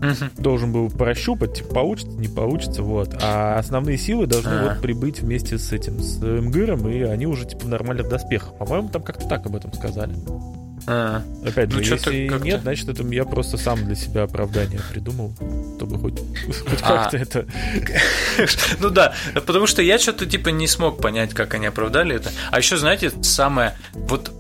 [0.03, 0.31] Мгм.
[0.37, 3.15] должен был прощупать, типа, получится, не получится, вот.
[3.23, 4.69] А основные силы должны А.
[4.71, 8.55] вот прибыть вместе с этим, с МГРом, и они уже, типа, в нормальных доспехах.
[8.59, 10.15] По-моему, там как-то так об этом сказали.
[10.89, 11.23] А.
[11.47, 15.33] Опять же, Ну, если как-то- нет, значит, это я просто сам для себя оправдание придумал,
[15.77, 16.19] чтобы хоть,
[16.69, 17.05] хоть А.
[17.05, 17.47] как-то это...
[18.81, 19.15] Ну да,
[19.47, 22.31] потому что я что-то типа не смог понять, как они оправдали это.
[22.51, 24.33] А еще, знаете, самое вот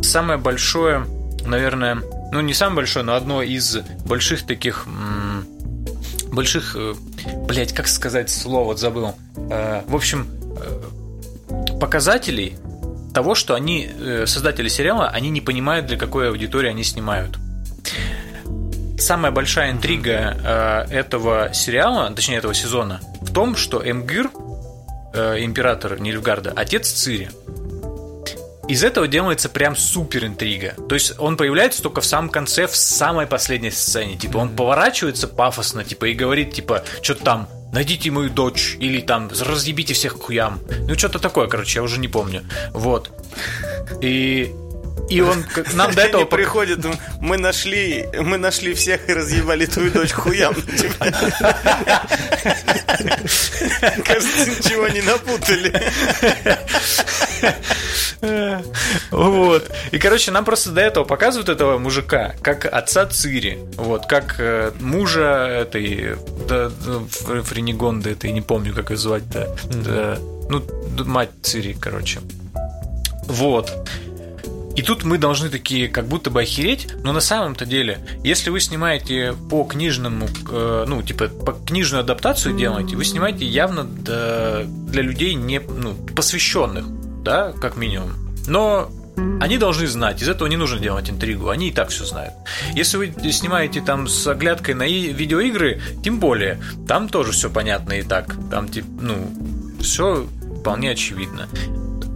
[0.00, 1.04] самое большое,
[1.46, 1.98] наверное,
[2.32, 4.86] ну не самое большое, но одно из больших таких
[6.32, 6.76] больших,
[7.46, 9.14] блять, как сказать слово, вот забыл.
[9.50, 12.56] Э, В общем, э, показателей
[13.12, 17.36] того, что они, э, создатели сериала, они не понимают, для какой аудитории они снимают.
[18.98, 20.36] Самая большая интрига
[20.90, 24.30] э, этого сериала, точнее этого сезона, в том, что Эмгир,
[25.12, 27.30] э, император Нильфгарда, отец Цири.
[28.72, 30.74] Из этого делается прям супер интрига.
[30.88, 34.16] То есть он появляется только в самом конце, в самой последней сцене.
[34.16, 39.28] Типа он поворачивается пафосно, типа, и говорит, типа, что-то там, найдите мою дочь, или там,
[39.28, 40.58] разъебите всех к хуям.
[40.88, 42.44] Ну, что-то такое, короче, я уже не помню.
[42.70, 43.10] Вот.
[44.00, 44.50] И,
[45.08, 46.22] и он нам до этого...
[46.22, 46.80] Они приходят,
[47.20, 50.54] мы нашли, мы нашли всех и разъебали твою дочь хуям.
[54.04, 55.72] Кажется, ничего не напутали.
[59.10, 59.70] Вот.
[59.90, 63.58] И, короче, нам просто до этого показывают этого мужика, как отца Цири.
[63.76, 69.56] Вот, как э, мужа этой Фр- Френигонды, этой, не помню, как ее звать-то.
[69.64, 70.62] Да, ну,
[71.04, 72.20] мать Цири, короче.
[73.26, 73.72] Вот.
[74.74, 78.60] И тут мы должны такие как будто бы охереть, но на самом-то деле, если вы
[78.60, 85.34] снимаете по книжному, э, ну, типа, по книжную адаптацию делаете, вы снимаете явно для людей
[85.34, 86.86] не, ну, посвященных,
[87.22, 88.12] да, как минимум.
[88.46, 88.90] Но
[89.40, 92.32] они должны знать, из этого не нужно делать интригу, они и так все знают.
[92.74, 98.02] Если вы снимаете там с оглядкой на видеоигры, тем более, там тоже все понятно и
[98.02, 99.30] так, там, типа, ну,
[99.80, 100.26] все
[100.60, 101.48] вполне очевидно.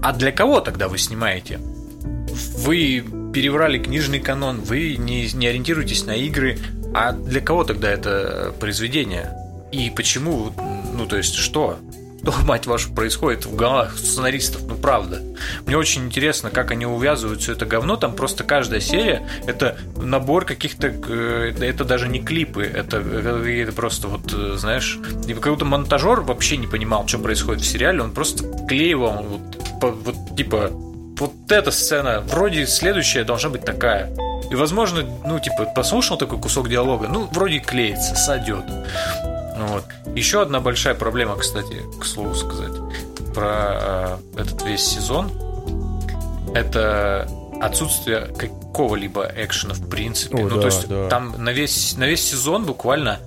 [0.02, 1.60] А для кого тогда вы снимаете?
[2.58, 6.58] Вы переврали книжный канон, вы не, не ориентируетесь на игры,
[6.94, 9.32] а для кого тогда это произведение?
[9.72, 10.52] И почему,
[10.94, 11.78] ну то есть что?
[12.26, 14.62] Что, мать вашу, происходит в головах сценаристов?
[14.66, 15.22] Ну правда.
[15.66, 17.96] Мне очень интересно, как они увязывают все это говно.
[17.96, 20.88] Там просто каждая серия это набор каких-то.
[20.88, 26.56] э, Это даже не клипы, это, это какие-то просто вот, э, знаешь, какой-то монтажер вообще
[26.56, 28.02] не понимал, что происходит в сериале.
[28.02, 30.70] Он просто клеивал вот, вот типа
[31.18, 34.12] вот эта сцена, вроде следующая должна быть такая.
[34.50, 38.64] И, возможно, ну, типа, послушал такой кусок диалога, ну, вроде клеится, сойдет.
[39.56, 39.84] Вот.
[40.14, 42.72] Еще одна большая проблема, кстати, к слову сказать,
[43.34, 45.30] про э, этот весь сезон,
[46.54, 47.28] это
[47.60, 50.36] отсутствие какого-либо экшена в принципе.
[50.36, 51.08] О, ну, да, то есть да.
[51.08, 53.18] там на весь, на весь сезон буквально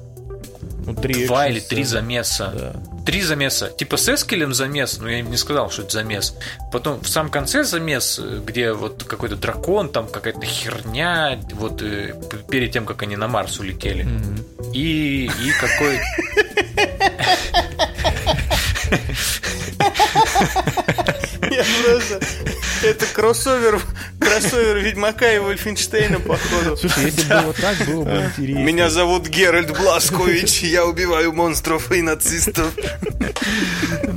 [0.89, 2.51] Ну, три два или три замеса.
[2.53, 2.73] Да.
[3.05, 3.69] Три замеса.
[3.69, 6.35] Типа с Эскелем замес, но я не сказал, что это замес.
[6.71, 12.15] Потом в самом конце замес, э, где вот какой-то дракон, там какая-то херня, вот э,
[12.49, 14.01] перед тем, как они на Марс улетели.
[14.03, 14.43] Мгм.
[14.73, 15.99] И, и какой...
[21.51, 22.19] Я просто...
[22.83, 23.81] Это кроссовер,
[24.19, 26.77] кроссовер Ведьмака и Вольфенштейна, походу.
[26.77, 28.59] Слушай, если бы было так, было бы интересно.
[28.63, 32.73] Меня зовут Геральт Бласкович, я убиваю монстров и нацистов.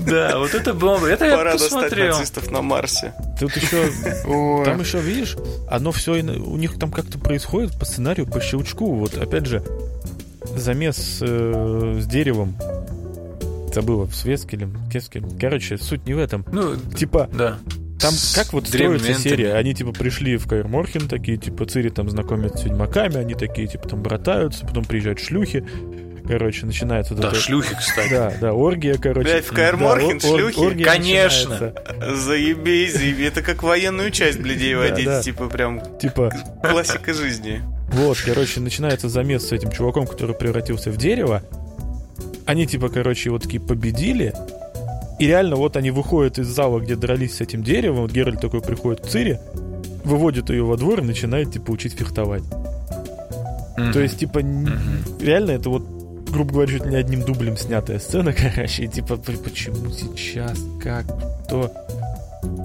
[0.06, 1.08] Да, вот это было бы...
[1.08, 2.16] Это я Пора достать посмотрел.
[2.18, 3.14] нацистов на Марсе.
[3.38, 3.90] Тут еще,
[4.26, 4.64] Ой.
[4.64, 5.36] там еще, видишь,
[5.70, 8.94] оно все у них там как-то происходит по сценарию, по щелчку.
[8.94, 9.62] Вот опять же,
[10.56, 12.56] замес э, с деревом.
[13.74, 15.30] Забыла, с Вескелем, Кескелем.
[15.38, 16.44] Короче, суть не в этом.
[16.52, 17.58] Ну, Типа, да.
[18.02, 19.54] Там как вот строится серия?
[19.54, 23.66] Они типа пришли в Каир Морхен, такие, типа, Цири там знакомятся с ведьмаками, они такие,
[23.68, 25.64] типа, там братаются, потом приезжают шлюхи.
[26.28, 28.10] Короче, начинается вот Да, это- шлюхи, кстати.
[28.10, 29.28] Да, да, оргия, короче.
[29.28, 30.58] Блядь, в Каир Да, Морхен ор- ор- шлюхи?
[30.60, 31.50] оргия Конечно.
[31.50, 32.16] начинается.
[32.16, 33.26] Заебись, заебись.
[33.28, 35.22] Это как военную часть блядей Да, водить, да.
[35.22, 37.60] типа прям Типа, классика жизни.
[37.92, 41.42] Вот, короче, начинается замес с этим чуваком, который превратился в дерево.
[42.46, 44.32] Они, типа, короче, вот такие победили.
[45.22, 48.00] И реально, вот они выходят из зала, где дрались с этим деревом.
[48.00, 49.38] Вот Геральт такой приходит к Цири,
[50.02, 52.42] выводит ее во двор и начинает, типа, учить фехтовать.
[52.42, 53.92] Mm-hmm.
[53.92, 55.24] То есть, типа, mm-hmm.
[55.24, 55.84] реально это вот,
[56.28, 58.82] грубо говоря, чуть не одним дублем снятая сцена, короче.
[58.82, 61.04] И, типа, почему сейчас, как,
[61.44, 61.70] кто...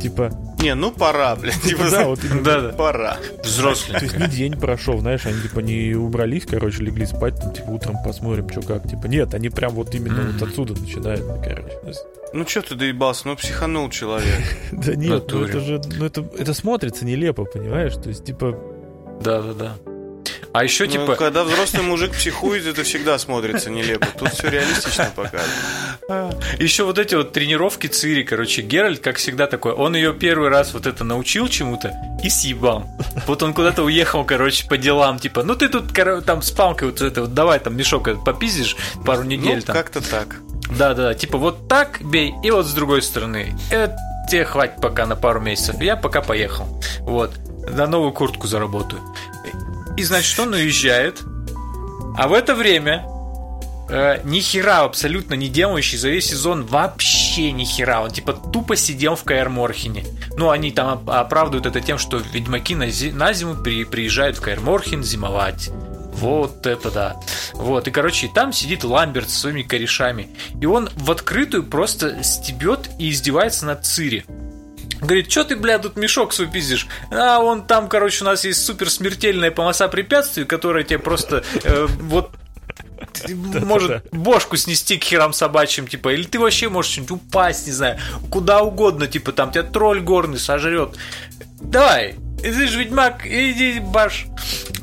[0.01, 0.31] Типа...
[0.59, 1.61] Не, ну пора, блядь.
[1.61, 2.69] Типа, да, вот да, да.
[2.69, 3.17] Пора.
[3.43, 3.99] Взрослый.
[3.99, 7.69] То есть не день прошел, знаешь, они типа не убрались, короче, легли спать, там, типа
[7.69, 8.87] утром посмотрим, что как.
[8.87, 10.39] Типа нет, они прям вот именно mm-hmm.
[10.39, 11.73] вот отсюда начинают, короче.
[12.33, 14.41] Ну что ты доебался, ну психанул человек.
[14.71, 17.95] Да нет, ну это же, ну это, это смотрится нелепо, понимаешь?
[17.95, 18.57] То есть, типа...
[19.21, 19.75] Да-да-да.
[20.53, 21.15] А еще ну, типа...
[21.15, 24.07] Когда взрослый мужик психует, это всегда смотрится нелепо.
[24.17, 25.51] Тут все реалистично показано.
[26.59, 30.73] Еще вот эти вот тренировки Цири, короче, Геральт, как всегда, такой, он ее первый раз
[30.73, 32.85] вот это научил чему-то и съебал.
[33.25, 35.93] Вот он куда-то уехал, короче, по делам, типа, ну ты тут,
[36.25, 39.57] там, с палкой вот это вот, давай там мешок попиздишь пару недель.
[39.57, 39.75] Ну, там.
[39.75, 40.37] как-то так.
[40.77, 43.53] Да-да, типа вот так бей, и вот с другой стороны.
[43.69, 43.97] Это
[44.29, 45.79] тебе хватит пока на пару месяцев.
[45.81, 46.67] Я пока поехал.
[47.01, 47.31] Вот.
[47.69, 49.01] На новую куртку заработаю.
[49.97, 51.21] И значит, он уезжает.
[52.15, 53.05] А в это время
[53.89, 58.01] э, ни хера абсолютно не делающий за весь сезон вообще ни хера.
[58.01, 60.05] Он типа тупо сидел в Каэр Морхене.
[60.37, 64.41] Ну, они там оправдывают это тем, что ведьмаки на, зи- на зиму при- приезжают в
[64.41, 65.69] Каэр Морхен зимовать.
[66.13, 67.15] Вот это да.
[67.53, 70.29] Вот, и, короче, там сидит Ламберт со своими корешами.
[70.59, 74.25] И он в открытую просто стебет и издевается над Цири.
[75.01, 76.87] Говорит, что ты, бля, тут мешок свой пиздишь?
[77.11, 81.87] А, он там, короче, у нас есть супер смертельная полоса препятствий, которая тебе просто э,
[82.01, 82.31] вот
[83.29, 87.99] может бошку снести к херам собачьим, типа, или ты вообще можешь что-нибудь упасть, не знаю,
[88.29, 90.95] куда угодно, типа, там тебя тролль горный сожрет.
[91.59, 92.15] Давай,
[92.51, 94.27] ты же ведьмак, иди баш.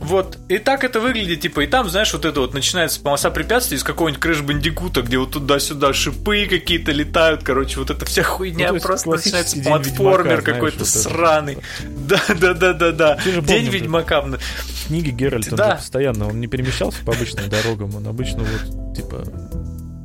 [0.00, 0.38] Вот.
[0.48, 3.82] И так это выглядит, типа, и там, знаешь, вот это вот начинается полоса препятствий из
[3.82, 8.80] какого-нибудь крыш бандикута, где вот туда-сюда шипы какие-то летают, короче, вот эта вся хуйня ну,
[8.80, 11.58] просто начинается платформер какой-то вот сраный.
[12.04, 13.18] Да, да, да, да, да.
[13.40, 14.20] День Ведьмака.
[14.20, 15.76] В книге Геральта да.
[15.76, 19.24] постоянно, он не перемещался по обычным дорогам, он обычно вот, типа,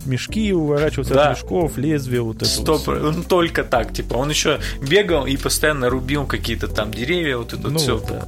[0.06, 1.30] мешки, уворачиваться да.
[1.30, 5.38] от мешков, лезвия, вот это Стоп, вот он только так, типа, он еще бегал и
[5.38, 8.00] постоянно рубил какие-то там деревья, вот это ну, все.
[8.00, 8.26] Да.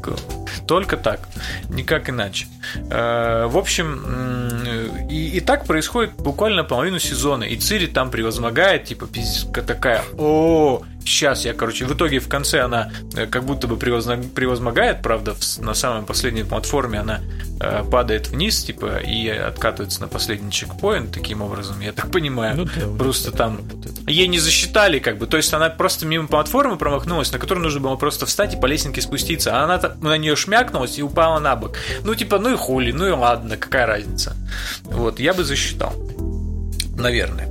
[0.68, 1.28] Только так,
[1.70, 2.48] никак иначе.
[2.90, 9.08] Э, в общем, и, и так происходит буквально половину сезона, и Цири там превозмогает, типа,
[9.08, 13.78] пиздец, такая, о, сейчас я, короче, в итоге в конце она э, как будто бы
[13.78, 17.22] превозмогает, правда, на самой последней платформе она
[17.60, 22.58] э, падает вниз, типа, и откатывается на последний чекпоинт таким образом, я так понимаю.
[22.58, 23.62] Ну, да, просто там
[24.08, 27.82] ей не засчитали, как бы, то есть она просто мимо платформы промахнулась, на которую нужно
[27.82, 31.56] было просто встать и по лестнике спуститься, а она на нее шмякнулась и упала на
[31.56, 31.78] бок.
[32.04, 34.36] Ну, типа, ну и хули, ну и ладно, какая разница.
[34.84, 35.94] Вот, я бы засчитал.
[36.98, 37.50] Наверное.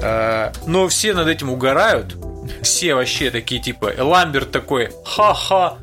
[0.00, 2.16] Э, но все над этим угорают,
[2.62, 5.78] все вообще такие, типа, Ламберт такой, ха-ха,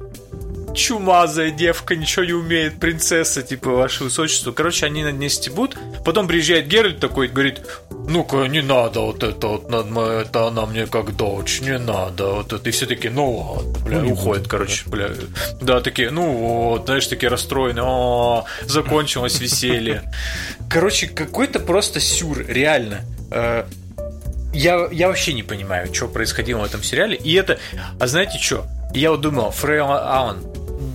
[0.74, 4.52] чумазая девка, ничего не умеет, принцесса, типа, ваше высочество.
[4.52, 5.78] Короче, они над ней стебут.
[6.04, 7.62] Потом приезжает Геральт такой, говорит,
[8.08, 12.70] ну-ка, не надо вот это вот, это она мне как дочь, не надо вот это.
[12.70, 15.10] И все таки ну ладно, бля, ну, уходят, короче, бля.
[15.62, 20.12] Да, такие, ну вот, знаешь, такие расстроенные, о, закончилось веселье.
[20.70, 23.02] Короче, какой-то просто сюр, реально.
[24.54, 27.16] Я, я вообще не понимаю, что происходило в этом сериале.
[27.16, 27.60] И это...
[28.00, 28.66] А знаете что?
[28.94, 30.44] Я вот думал, Фрейл Аллен,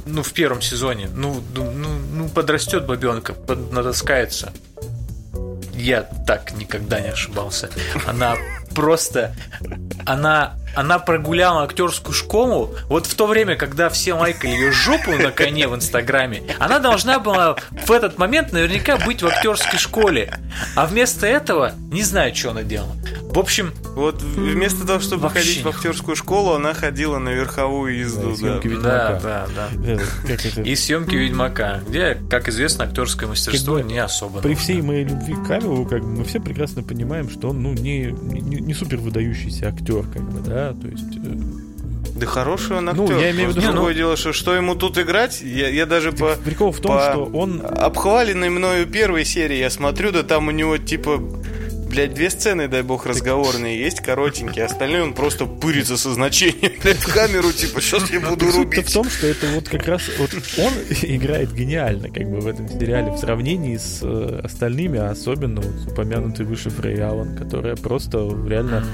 [0.07, 3.35] ну, в первом сезоне, ну, ну, ну подрастет бабенка,
[3.73, 4.53] натаскается.
[5.75, 7.69] Я так никогда не ошибался.
[8.07, 8.37] Она
[8.75, 9.35] просто...
[10.07, 12.73] Она, она прогуляла актерскую школу.
[12.89, 17.19] Вот в то время, когда все лайкали ее жопу на коне в Инстаграме, она должна
[17.19, 20.39] была в этот момент наверняка быть в актерской школе.
[20.77, 22.95] А вместо этого не знаю, что она делала.
[23.23, 23.73] В общем...
[23.95, 28.37] Вот вместо того, чтобы ходить в актерскую школу, она ходила на верховую езду.
[28.41, 29.99] Да, да, да, да.
[30.57, 30.63] да.
[30.63, 34.41] И съемки Ведьмака, где, как известно, актерское мастерство не особо.
[34.41, 37.73] При всей моей любви к Камилу, как бы, мы все прекрасно понимаем, что он ну,
[37.73, 41.17] не, не, не супер выдающийся актер, как бы, да, то есть...
[41.17, 41.69] Э,
[42.19, 43.05] да хороший он актер.
[43.05, 45.87] Ну, я имею в виду, другое ну, дело, что что ему тут играть, я, я
[45.87, 46.35] даже по...
[46.35, 47.63] Прикол в том, по что он...
[47.65, 51.23] Обхваленной мною первой серии я смотрю, да там у него, типа,
[51.89, 56.99] блядь, две сцены, дай бог, разговорные есть, коротенькие, остальные он просто пырится со значением, блядь,
[56.99, 58.89] в камеру, типа, сейчас я буду рубить.
[58.89, 62.69] в том, что это вот как раз, вот он играет гениально, как бы, в этом
[62.69, 68.29] сериале, в сравнении с э, остальными, а особенно вот упомянутый выше Фрей Аллен, которая просто
[68.47, 68.85] реально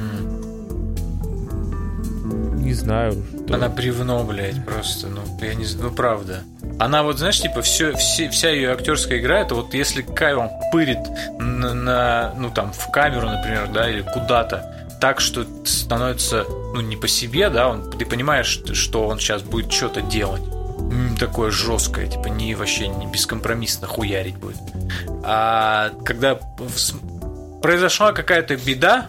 [2.75, 3.25] знаю.
[3.45, 3.55] Что...
[3.55, 6.45] Она бревно, блядь, просто, ну, я не знаю, ну, правда.
[6.79, 10.99] Она вот, знаешь, типа, все, все, вся ее актерская игра, это вот если Кайван пырит
[11.39, 16.45] на, на, ну, там, в камеру, например, да, или куда-то, так, что становится,
[16.75, 20.43] ну, не по себе, да, он, ты понимаешь, что он сейчас будет что-то делать.
[21.19, 24.57] Такое жесткое, типа, не вообще не бескомпромиссно хуярить будет.
[25.23, 26.39] А когда
[27.63, 29.07] произошла какая-то беда,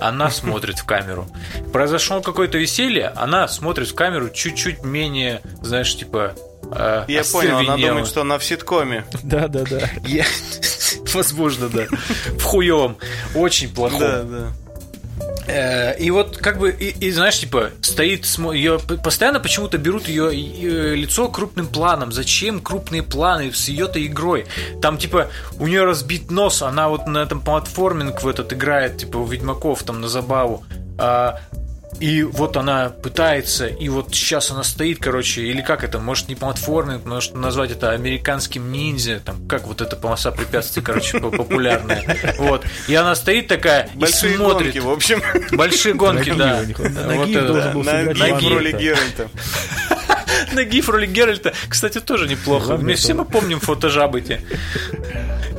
[0.00, 1.26] она смотрит в камеру.
[1.72, 6.34] Произошло какое-то веселье, она смотрит в камеру чуть-чуть менее, знаешь, типа...
[6.70, 9.04] Э, Я понял, она думает, что она в ситкоме.
[9.22, 9.80] Да-да-да.
[11.14, 11.86] Возможно, да.
[12.38, 12.98] В хуевом.
[13.34, 14.00] Очень плохом.
[14.00, 14.52] Да, да.
[15.48, 20.30] Э, и вот как бы, и, и знаешь, типа, стоит, ее постоянно почему-то берут ее,
[20.94, 22.12] лицо крупным планом.
[22.12, 24.46] Зачем крупные планы с ее-то игрой?
[24.82, 25.28] Там, типа,
[25.58, 29.82] у нее разбит нос, она вот на этом платформинг в этот играет, типа, у Ведьмаков
[29.82, 30.64] там на забаву.
[30.98, 31.40] А,
[32.00, 36.34] и вот она пытается, и вот сейчас она стоит, короче, или как это, может не
[36.34, 42.34] платформинг, может назвать это американским ниндзя, там, как вот эта полоса препятствий, короче, популярная.
[42.38, 42.64] Вот.
[42.86, 44.74] И она стоит такая Большие и смотрит.
[44.74, 45.22] гонки, в общем.
[45.52, 46.62] Большие гонки, да.
[47.06, 49.28] Ноги должен был сыграть в роли Геральта.
[50.52, 52.76] На гиф роли Геральта, кстати, тоже неплохо.
[52.76, 54.40] Мы все мы помним фотожабы эти.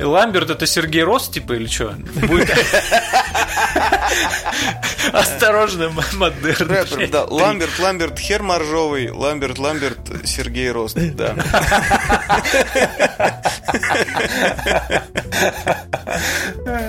[0.00, 1.94] Ламберт это Сергей Рос, типа, или что?
[2.26, 2.50] Будет...
[5.12, 6.68] Осторожно, модерн.
[6.70, 7.24] Рэпер, да.
[7.24, 9.10] Ламберт, Ламберт, хер моржовый.
[9.10, 11.34] Ламберт, Ламберт, Сергей Рост, да.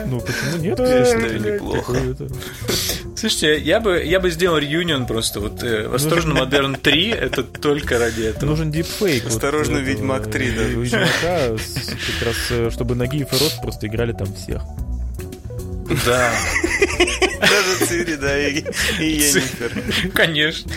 [0.08, 0.80] Ну, почему нет?
[0.80, 1.94] Это неплохо.
[3.16, 5.40] Слушайте, я бы, я бы сделал реюнион просто.
[5.40, 8.50] Вот э, «Осторожно, Модерн 3»— это только ради этого.
[8.50, 9.28] Нужен дипфейк.
[9.28, 10.64] «Осторожно, вот, Ведьмак 3», да.
[10.64, 14.64] Ведьмака, как раз, э, чтобы Нагиев и Рост просто играли там всех.
[16.06, 16.32] Да.
[17.40, 18.64] Даже Цири, да, и,
[19.00, 20.12] и Енифер.
[20.14, 20.72] Конечно.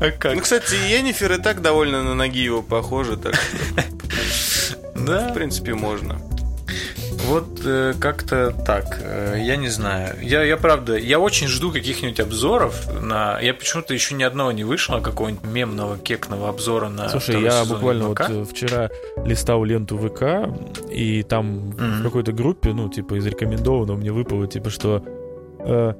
[0.00, 0.34] А как?
[0.34, 4.76] Ну, кстати, Енифер и так довольно на ноги его похожа, так что...
[4.94, 5.28] Да.
[5.28, 6.20] В принципе, можно.
[7.28, 8.98] Вот э, как-то так.
[9.02, 10.16] Э, я не знаю.
[10.22, 13.38] Я, я правда, я очень жду каких-нибудь обзоров на.
[13.40, 17.08] Я почему-то еще ни одного не вышло, какого-нибудь мемного кекного обзора на.
[17.10, 18.20] Слушай, я буквально ВК.
[18.20, 18.90] вот э, вчера
[19.24, 20.48] листал ленту ВК,
[20.90, 22.00] и там mm-hmm.
[22.00, 25.02] в какой-то группе, ну, типа, из рекомендованного мне выпало, типа, что
[25.60, 25.92] э,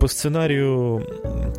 [0.00, 1.06] по сценарию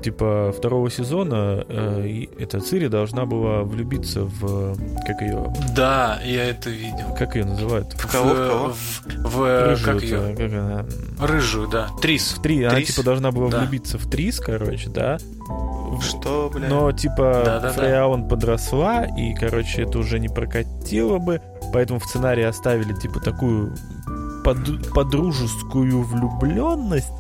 [0.01, 5.51] типа второго сезона э, эта Цири должна была влюбиться в как ее?
[5.75, 7.15] Да, я это видел.
[7.17, 7.93] Как ее называют?
[7.93, 8.29] В кого?
[8.29, 8.73] В, кого?
[8.73, 10.35] в, в рыжую, как ее?
[10.35, 10.85] Как она?
[11.19, 11.89] Рыжую, да.
[12.01, 12.35] Трис.
[12.37, 12.59] В три.
[12.59, 12.71] Трис?
[12.71, 13.59] Она типа должна была да.
[13.59, 15.17] влюбиться в Трис, короче, да.
[16.01, 16.69] Что, блядь?
[16.69, 18.29] Но типа да, да, Фреяун да.
[18.29, 21.41] подросла и, короче, это уже не прокатило бы,
[21.73, 23.75] поэтому в сценарии оставили типа такую
[24.43, 27.11] под, подружескую влюбленность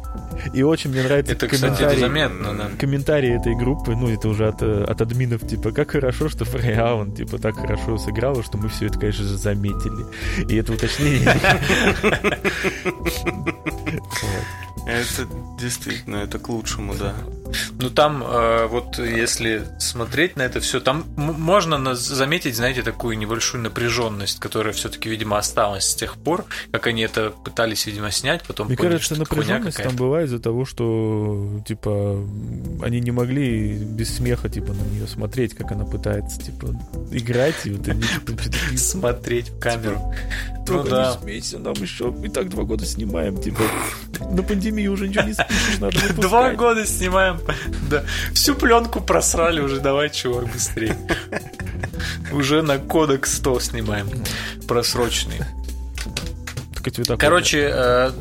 [0.53, 2.69] и очень мне нравится это, комментарий, кстати, это заметно, да.
[2.77, 7.39] комментарии этой группы, ну, это уже от, от админов, типа, как хорошо, что Фрейаун, типа,
[7.39, 10.05] так хорошо сыграла, что мы все это, конечно же, заметили.
[10.49, 11.35] И это уточнение.
[14.87, 15.27] Это
[15.59, 17.15] действительно, это к лучшему, да.
[17.79, 23.63] Ну там, э, вот если смотреть на это все, там можно заметить, знаете, такую небольшую
[23.63, 28.67] напряженность, которая все-таки, видимо, осталась с тех пор, как они это пытались, видимо, снять, потом
[28.67, 32.23] Мне поняли, кажется, напряженность там была из-за того, что, типа,
[32.83, 36.79] они не могли без смеха, типа, на нее смотреть, как она пытается, типа,
[37.11, 38.33] играть, и вот они, типа,
[38.77, 40.13] смотреть в камеру.
[40.67, 41.15] Ну да.
[41.15, 43.61] не смейся, нам еще и так два года снимаем, типа,
[44.31, 46.19] на пандемии уже ничего не спишешь, надо выпускать.
[46.19, 47.39] Два года снимаем,
[47.89, 48.03] да.
[48.33, 50.95] Всю пленку просрали уже, давай, чувак, быстрее.
[52.31, 54.09] Уже на кодек 100 снимаем.
[54.67, 55.39] Просроченный.
[57.17, 58.11] Короче, э,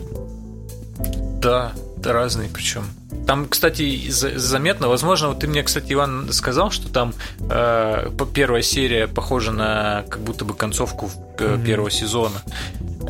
[1.41, 1.73] да,
[2.05, 2.85] разные причем.
[3.27, 7.15] Там, кстати, заметно, возможно, вот ты мне, кстати, Иван сказал, что там
[7.51, 11.65] э, первая серия похожа на как будто бы концовку mm-hmm.
[11.65, 12.43] первого сезона.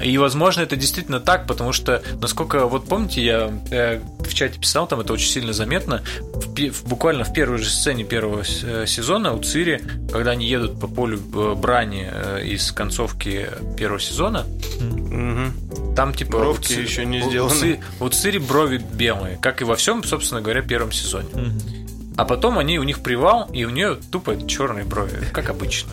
[0.02, 4.86] И, возможно, это действительно так, потому что, насколько, вот помните, я э, в чате писал,
[4.86, 9.32] там это очень сильно заметно, в, в, буквально в первой же сцене первого э, сезона
[9.32, 9.82] у Цири,
[10.12, 14.46] когда они едут по полю э, брани э, из концовки первого сезона,
[14.80, 15.94] угу.
[15.96, 16.38] там типа...
[16.38, 17.80] Бровки у, еще не сделаны.
[17.98, 21.28] У, у Цири брови белые, как и во всем, собственно говоря, первом сезоне.
[21.32, 21.78] Угу.
[22.18, 25.92] А потом они, у них привал, и у нее тупо черные брови, как обычно.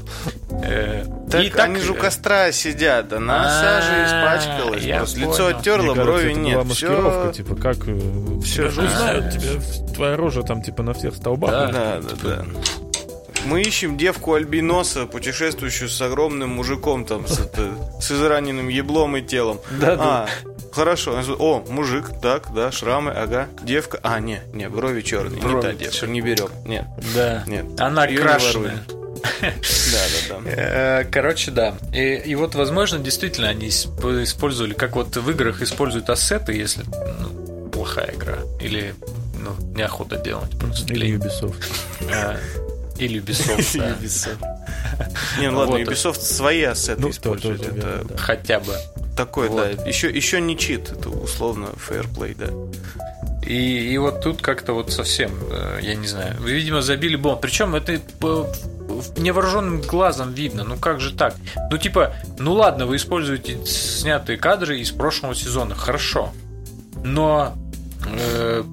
[0.63, 6.33] Э, так и они же у костра сидят, она саже испачкалась, просто лицо оттерла, брови
[6.33, 6.65] нет.
[6.65, 7.77] маскировка, типа, как...
[8.43, 11.51] Все же знают тебя, твоя рожа там, типа, на всех столбах.
[11.51, 12.45] Да, да, да.
[13.45, 17.71] Мы ищем девку альбиноса, путешествующую с огромным мужиком там, с, это,
[18.01, 19.59] с израненным еблом и телом.
[19.79, 20.29] Да, а,
[20.75, 21.21] Хорошо.
[21.39, 23.47] О, мужик, так, да, шрамы, ага.
[23.63, 23.99] Девка.
[24.03, 25.39] А, не, не, брови черные.
[25.39, 26.49] Брови не та девка, не берем.
[26.65, 26.85] Нет.
[27.15, 27.43] Да.
[27.47, 27.65] Нет.
[27.79, 28.83] Она Её крашеная.
[29.41, 29.51] Да,
[30.29, 30.41] да, да.
[30.45, 31.75] Э, Короче, да.
[31.93, 36.83] И, и вот, возможно, действительно они исп- использовали, как вот в играх используют ассеты, если
[37.21, 38.39] ну, плохая игра.
[38.59, 38.95] Или
[39.39, 40.93] ну, неохота делать просто.
[40.93, 41.17] Или.
[41.17, 41.63] Ubisoft.
[42.97, 43.95] Или Ubisoft, да.
[45.39, 45.81] Не, ну ладно, Вот.
[45.81, 47.57] Ubisoft свои ассеты Ну, то- использует.
[47.59, 48.17] тоже это верно, да.
[48.17, 48.73] Хотя бы.
[49.17, 49.75] такой, Вот.
[49.77, 49.83] да.
[49.83, 52.47] Еще, еще не чит, это условно фейерплей, да.
[53.45, 53.53] И,
[53.93, 57.39] и вот тут как-то вот совсем, э, я не знаю, видимо, забили бомб.
[57.41, 58.49] Причем это по-
[59.17, 60.63] невооруженным глазом видно.
[60.63, 61.35] Ну как же так?
[61.69, 66.31] Ну типа, ну ладно, вы используете снятые кадры из прошлого сезона, хорошо.
[67.03, 67.55] Но
[68.07, 68.63] э,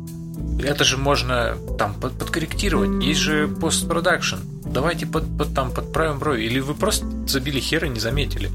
[0.60, 3.02] это же можно там под- подкорректировать.
[3.04, 4.36] Есть же постпродакшн.
[4.64, 6.44] Давайте под, под- там подправим брови.
[6.44, 8.50] Или вы просто забили хер и не заметили.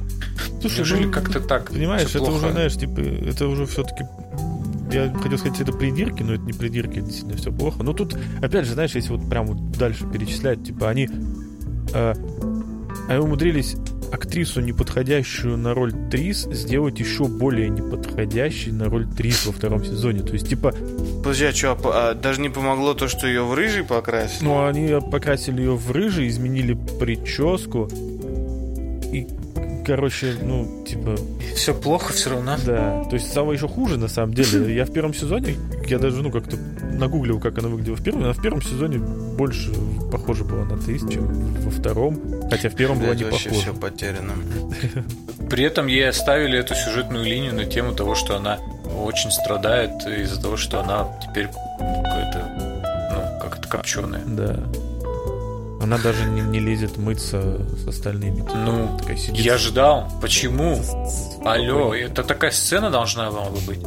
[0.61, 1.71] Слушай, Неужели ну, как-то так?
[1.71, 2.35] Понимаешь, это плохо?
[2.35, 4.05] уже, знаешь, типа, это уже все-таки.
[4.91, 7.83] Я хотел сказать, это придирки, но это не придирки, действительно все плохо.
[7.83, 11.09] Но тут, опять же, знаешь, если вот прям вот дальше перечислять, типа, они,
[11.93, 12.13] э,
[13.09, 13.75] они умудрились
[14.12, 20.22] актрису, неподходящую на роль Трис, сделать еще более неподходящей на роль Трис во втором сезоне.
[20.22, 20.74] То есть, типа,
[21.24, 24.45] Подожди, а что, даже не помогло то, что ее в рыжий покрасили?
[24.45, 27.89] ну, они покрасили ее в рыжий, изменили прическу.
[29.12, 29.28] И,
[29.88, 31.15] короче, ну, типа,
[31.55, 32.57] Все плохо все равно.
[32.65, 34.75] Да, то есть самое еще хуже, на самом деле.
[34.75, 35.55] Я в первом сезоне,
[35.88, 38.23] я даже, ну, как-то нагуглил, как она выглядела в первом.
[38.25, 39.71] Она в первом сезоне больше
[40.11, 41.27] похожа была на Трис, чем
[41.63, 42.19] во втором.
[42.51, 43.49] Хотя в первом была не похожа.
[43.49, 44.33] все потеряно.
[45.49, 50.41] При этом ей оставили эту сюжетную линию на тему того, что она очень страдает из-за
[50.41, 54.21] того, что она теперь какая-то, ну, как-то копченая.
[54.25, 54.59] Да.
[55.82, 58.38] Она даже не, не лезет мыться с остальными.
[58.41, 59.38] Типа, Ну, такая сидит.
[59.45, 60.11] Я ждал.
[60.21, 60.82] Почему?
[61.45, 63.84] Алло, это такая сцена должна была бы быть.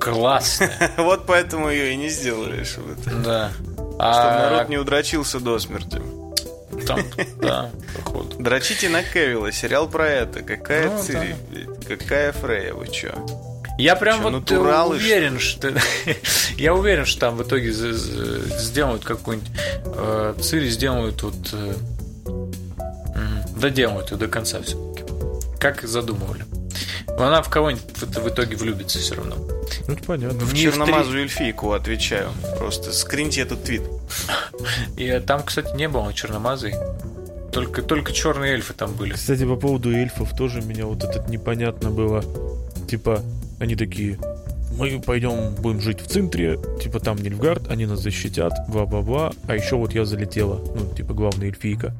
[0.00, 0.92] Классная.
[0.96, 3.50] Вот поэтому ее и не сделали, чтобы, Да.
[3.58, 6.00] чтобы А народ не удрочился до смерти.
[6.86, 7.00] там,
[7.40, 8.36] да, походу.
[8.38, 10.42] Дрочите на Кевилла, сериал про это.
[10.42, 11.36] Какая Ну, Цири,
[11.86, 13.12] какая Фрея, вы чё?
[13.78, 15.72] Я прям Чё, вот натуралы, уверен, что
[16.56, 19.50] я уверен, что там в итоге сделают какую-нибудь
[19.84, 21.74] э, Цири сделают вот э,
[23.62, 25.04] доделают ее до конца все-таки,
[25.58, 26.44] как задумывали.
[27.06, 29.36] Но она в кого-нибудь в, в итоге влюбится все равно.
[29.86, 30.38] Ну, это понятно.
[30.40, 32.30] В Не черномазую эльфийку отвечаю.
[32.58, 33.82] Просто скриньте этот твит.
[34.96, 36.74] И э, там, кстати, не было черномазой.
[37.52, 39.12] Только, только черные эльфы там были.
[39.12, 42.24] Кстати, по поводу эльфов тоже меня вот этот непонятно было.
[42.88, 43.22] Типа,
[43.62, 44.18] они такие,
[44.76, 49.76] мы пойдем, будем жить в центре, типа там Нильфгард, они нас защитят, бла-бла-бла, а еще
[49.76, 51.94] вот я залетела, ну, типа главная эльфийка.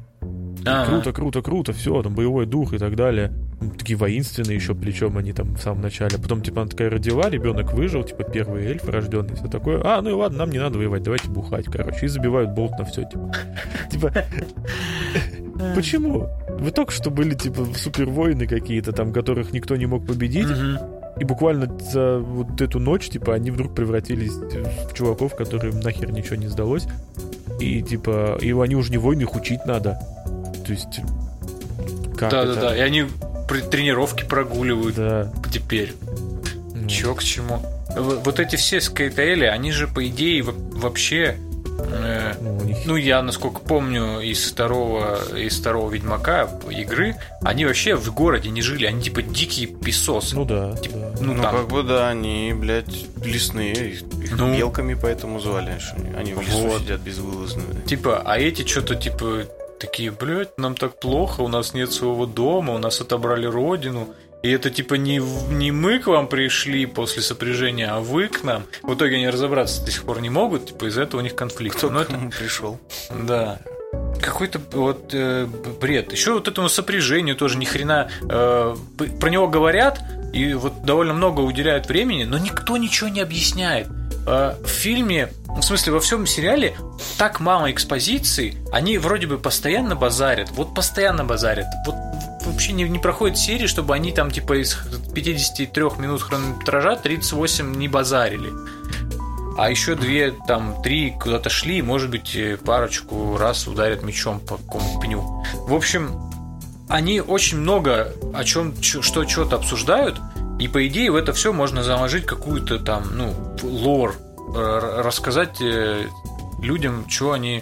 [0.65, 0.85] Ага.
[0.85, 3.33] Круто, круто, круто, все, там боевой дух и так далее.
[3.77, 6.17] Такие воинственные еще, причем они там в самом начале.
[6.17, 9.81] Потом, типа, она такая родила, ребенок выжил, типа, первый эльф рожденный, все такое.
[9.83, 12.05] А, ну и ладно, нам не надо воевать, давайте бухать, короче.
[12.05, 13.31] И забивают болт на все, типа.
[13.91, 14.13] Типа,
[15.75, 16.29] почему?
[16.49, 20.47] Вы только что были, типа, супервоины какие-то там, которых никто не мог победить.
[21.19, 26.35] И буквально за вот эту ночь, типа, они вдруг превратились в чуваков, которым нахер ничего
[26.35, 26.87] не сдалось.
[27.59, 29.99] И, типа, и они уже не воины, их учить надо.
[30.65, 31.01] То есть...
[32.17, 32.55] Как Да, это?
[32.55, 32.77] да, да.
[32.77, 33.05] И они
[33.47, 35.31] при тренировки прогуливают Да.
[35.51, 35.93] теперь.
[36.75, 37.59] Ну, Чё к чему?
[37.95, 41.37] Вот эти все скейтейлы, они же, по идее, во- вообще...
[42.43, 42.77] ну, у них...
[42.85, 48.61] ну, я, насколько помню, из второго, из второго Ведьмака игры, они вообще в городе не
[48.61, 50.35] жили, они типа дикие песосы.
[50.35, 51.11] Ну да, Типа, да.
[51.21, 53.73] ну, Ну, там, как бы да, они, блядь, лесные.
[53.73, 54.55] Их, их Ну.
[54.55, 55.77] белками поэтому звали.
[55.79, 56.81] что они- Они в лесу Вот.
[56.81, 57.63] сидят безвылазно.
[57.85, 59.43] типа, а эти что-то типа
[59.79, 64.07] такие, блядь, нам так плохо, у нас нет своего дома, у нас отобрали родину.
[64.43, 65.19] И это типа не,
[65.53, 68.65] не мы к вам пришли после сопряжения, а вы к нам.
[68.83, 71.77] В итоге они разобраться до сих пор не могут, типа из-за этого у них конфликт.
[71.77, 72.79] Кто Но к это, кому пришел?
[73.09, 73.59] Да.
[74.21, 75.47] Какой-то вот э,
[75.79, 76.11] бред.
[76.11, 78.75] Еще вот этому сопряжению тоже ни хрена э,
[79.19, 80.01] про него говорят
[80.33, 83.87] и вот довольно много уделяют времени, но никто ничего не объясняет.
[84.27, 86.75] Э, в фильме, в смысле во всем сериале,
[87.17, 91.67] так мало экспозиции, они вроде бы постоянно базарят, вот постоянно базарят.
[91.85, 91.95] Вот
[92.45, 94.77] вообще не, не проходит серии, чтобы они там типа из
[95.13, 98.51] 53 минут хронометража 38 не базарили.
[99.55, 104.57] А еще две, там, три куда-то шли, может быть, э, парочку раз ударят мечом по
[104.57, 105.43] какому-то пню.
[105.67, 106.11] В общем,
[106.89, 110.19] они очень много о чем, что что-то обсуждают,
[110.59, 114.15] и по идее в это все можно заложить какую-то там, ну, лор,
[114.55, 116.07] э, рассказать э,
[116.59, 117.61] людям, что они,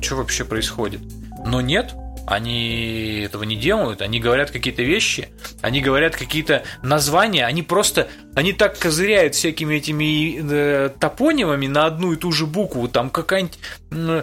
[0.00, 1.00] что вообще происходит.
[1.46, 1.94] Но нет,
[2.26, 5.28] они этого не делают, они говорят какие-то вещи,
[5.62, 12.12] они говорят какие-то названия, они просто, они так козыряют всякими этими э, топонимами на одну
[12.12, 13.58] и ту же букву, там какая-нибудь...
[13.92, 14.22] Э,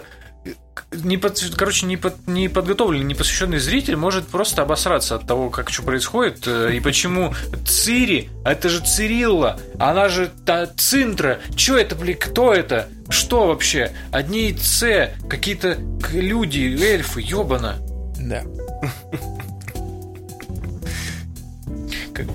[0.92, 5.50] не под, короче, не, под, не подготовленный, не посвященный зритель может просто обосраться от того,
[5.50, 7.34] как что происходит, э, и почему
[7.66, 12.88] Цири, это же Цирилла, она же та, Цинтра, что это, блин, кто это?
[13.08, 13.92] Что вообще?
[14.12, 15.78] Одни Ц, какие-то
[16.12, 17.76] люди, эльфы, ёбана.
[18.24, 18.42] Да.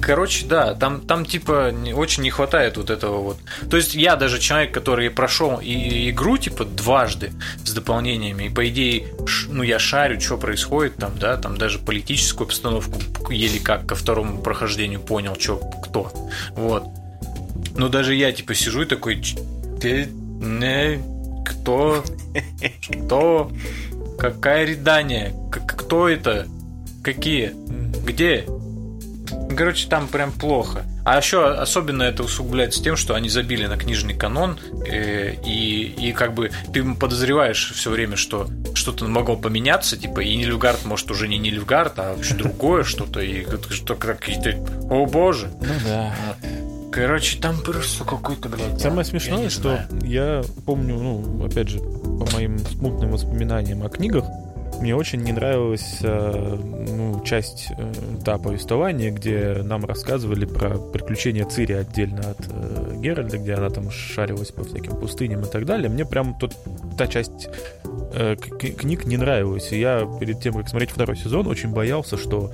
[0.01, 3.37] Короче, да, там, там типа очень не хватает вот этого вот.
[3.69, 7.31] То есть я даже человек, который прошел и игру типа дважды
[7.63, 9.07] с дополнениями, и по идее,
[9.47, 14.41] ну я шарю, что происходит там, да, там даже политическую обстановку еле как ко второму
[14.41, 16.11] прохождению понял, что кто.
[16.55, 16.83] Вот.
[17.75, 19.21] Но даже я типа сижу и такой,
[19.79, 20.07] ты
[20.41, 21.01] не
[21.45, 22.03] кто,
[22.81, 23.51] что,
[24.19, 26.45] какая редание, кто это,
[27.03, 27.53] какие,
[28.05, 28.45] где,
[29.55, 30.85] Короче, там прям плохо.
[31.05, 36.11] А еще особенно это усугубляется тем, что они забили на книжный канон, э, и, и
[36.13, 41.27] как бы ты подозреваешь все время, что что-то могло поменяться, типа, и Нильфгард может уже
[41.27, 44.55] не Нильфгард, а вообще другое что-то, и что какие-то...
[44.89, 45.51] О боже!
[45.61, 46.13] Ну да.
[46.91, 48.79] Короче, там просто какой-то, блядь...
[48.79, 49.87] Самое смешное, я что знаю.
[50.03, 51.79] я помню, ну, опять же,
[52.19, 54.25] по моим смутным воспоминаниям о книгах,
[54.79, 57.93] мне очень не нравилась э, ну, часть э,
[58.23, 63.91] та повествования, где нам рассказывали про приключения Цири отдельно от э, Геральда, где она там
[63.91, 65.89] шарилась по всяким пустыням и так далее.
[65.89, 66.55] Мне прям тот,
[66.97, 67.49] та часть
[68.13, 69.71] э, книг не нравилась.
[69.73, 72.51] И я перед тем, как смотреть второй сезон, очень боялся, что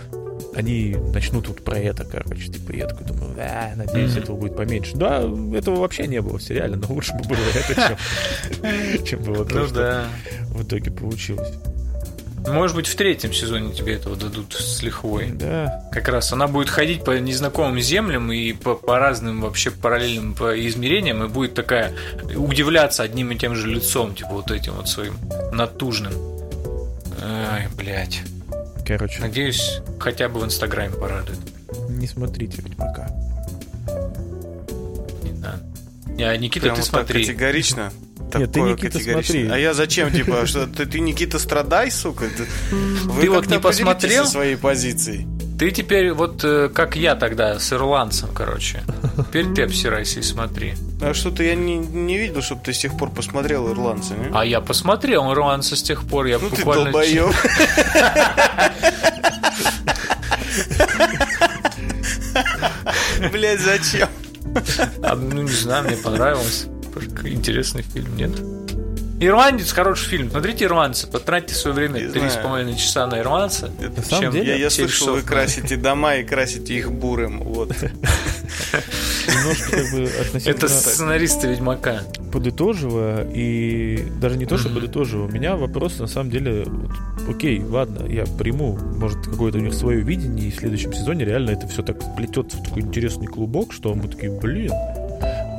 [0.55, 4.23] они начнут вот про это, короче, типа, я такой думаю, а, надеюсь, mm-hmm.
[4.23, 4.95] этого будет поменьше.
[4.95, 5.21] Да,
[5.53, 7.97] этого вообще не было в сериале, но лучше бы было это,
[9.05, 10.07] чем было то, что
[10.49, 11.51] в итоге получилось.
[12.47, 15.31] Может быть, в третьем сезоне тебе этого дадут с лихвой.
[15.31, 15.83] Да.
[15.91, 20.53] Как раз она будет ходить по незнакомым землям и по, по разным вообще параллельным по
[20.67, 21.93] измерениям и будет такая
[22.35, 25.15] удивляться одним и тем же лицом, типа вот этим вот своим
[25.51, 26.13] натужным.
[27.21, 28.21] Ай, блядь.
[28.85, 29.19] Короче.
[29.19, 31.39] Надеюсь, хотя бы в Инстаграме порадует.
[31.89, 33.09] Не смотрите Ведьмака.
[35.23, 35.63] Не надо.
[36.19, 37.25] А, Никита, Прям ты вот смотри.
[37.25, 37.91] категорично.
[38.33, 39.47] Нет, ты, Никита, смотри.
[39.47, 42.25] А я зачем, типа, что ты, ты Никита, страдай, сука?
[42.25, 42.45] Ты,
[43.05, 44.25] вы ты вот не посмотрел?
[44.25, 45.27] своей позиции.
[45.57, 48.83] Ты теперь вот э, как я тогда с ирландцем, короче.
[49.17, 50.73] Теперь ты обсирайся и смотри.
[51.01, 54.29] А что-то я не, не видел, чтобы ты с тех пор посмотрел ирландца, не?
[54.33, 56.25] А я посмотрел ирландца с тех пор.
[56.25, 56.85] Я ну буквально...
[56.85, 57.33] ты долбоёб.
[63.31, 64.09] Блять, зачем?
[65.03, 66.67] А, ну, не знаю, мне понравилось.
[67.23, 68.31] Интересный фильм, нет?
[69.19, 70.29] Ирландец хороший фильм.
[70.29, 73.71] Смотрите ирландцы, потратьте свое время три с половиной часа на ирландца.
[73.79, 77.39] Это на самом деле, я, я слышал, вы красите дома и красите их бурым.
[77.41, 77.69] Вот.
[79.27, 80.55] Немножко как бы относительно...
[80.55, 82.01] Это сценаристы Ведьмака.
[82.33, 86.91] Подытоживая, и даже не то, что подытоживая, у меня вопрос на самом деле, вот,
[87.29, 91.51] окей, ладно, я приму, может, какое-то у них свое видение, и в следующем сезоне реально
[91.51, 94.73] это все так плетется в такой интересный клубок, что мы такие, блин,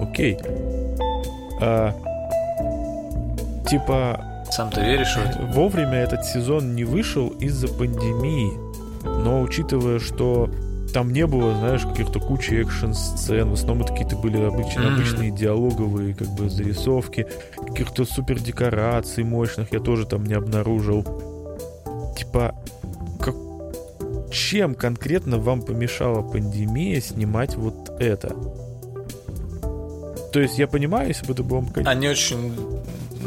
[0.02, 0.36] окей,
[1.60, 1.94] а,
[3.68, 4.44] типа...
[4.50, 5.42] Сам ты веришь в это?
[5.52, 8.52] Вовремя этот сезон не вышел из-за пандемии.
[9.04, 10.48] Но учитывая, что
[10.92, 14.94] там не было, знаешь, каких-то кучи экшн-сцен, в основном это какие-то были обычные, mm-hmm.
[14.94, 21.04] обычные диалоговые как бы зарисовки, каких-то супер декораций мощных я тоже там не обнаружил.
[22.16, 22.54] Типа,
[23.20, 23.34] как...
[24.32, 28.34] чем конкретно вам помешала пандемия снимать вот это?
[30.32, 31.64] То есть я понимаю, если бы это было...
[31.84, 32.52] Они очень,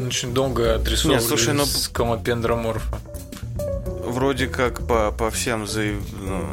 [0.08, 1.66] очень долго отрисовывали Нет, слушай, но...
[1.66, 3.00] с комопендроморфа.
[4.04, 6.02] Вроде как по, по всем заяв...
[6.20, 6.46] Ну,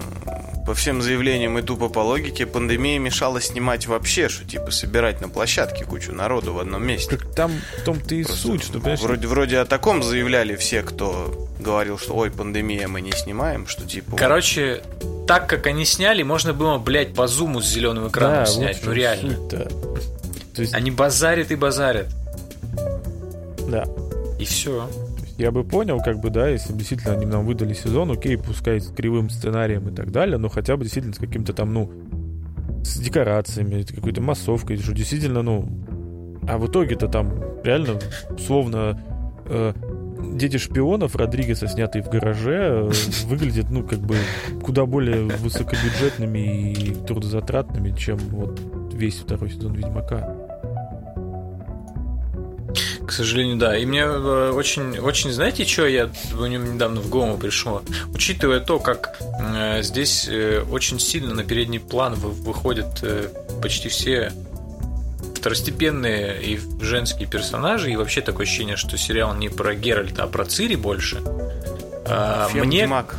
[0.67, 5.29] по всем заявлениям и тупо по логике, пандемия мешала снимать вообще, что типа собирать на
[5.29, 7.17] площадке кучу народу в одном месте.
[7.17, 9.01] Так там в том-то и Просто суть, что, понимаешь...
[9.01, 13.87] Вроде, вроде о таком заявляли все, кто говорил, что ой, пандемия, мы не снимаем, что
[13.87, 14.17] типа...
[14.17, 14.83] Короче,
[15.29, 18.87] так как они сняли, можно было, блядь, по зуму с зеленым экраном да, снять, вот
[18.87, 19.37] ну реально.
[19.49, 20.75] То есть...
[20.75, 22.09] Они базарят и базарят.
[23.69, 23.85] Да.
[24.39, 24.89] И все.
[25.39, 28.89] Я бы понял, как бы, да, если действительно они нам выдали сезон, окей, пускай с
[28.89, 31.91] кривым сценарием и так далее, но хотя бы действительно с каким-то там, ну,
[32.83, 35.69] с декорациями, какой-то массовкой, что действительно, ну...
[36.49, 37.99] А в итоге-то там реально,
[38.39, 39.03] словно
[39.47, 39.73] э,
[40.35, 42.91] дети шпионов Родригеса, снятые в гараже, э,
[43.27, 44.17] выглядят, ну, как бы
[44.63, 48.61] куда более высокобюджетными и трудозатратными, чем вот
[48.93, 50.36] весь второй сезон Ведьмака.
[53.07, 53.77] К сожалению, да.
[53.77, 57.83] И мне э, очень, очень, знаете, что я в нем недавно в голову пришло?
[58.13, 63.05] Учитывая то, как э, здесь э, очень сильно на передний план вы, выходят
[63.63, 64.33] почти все
[65.37, 70.45] второстепенные и женские персонажи, и вообще такое ощущение, что сериал не про Геральта, а про
[70.45, 71.23] Цири больше.
[72.09, 73.15] А, мне, Маг.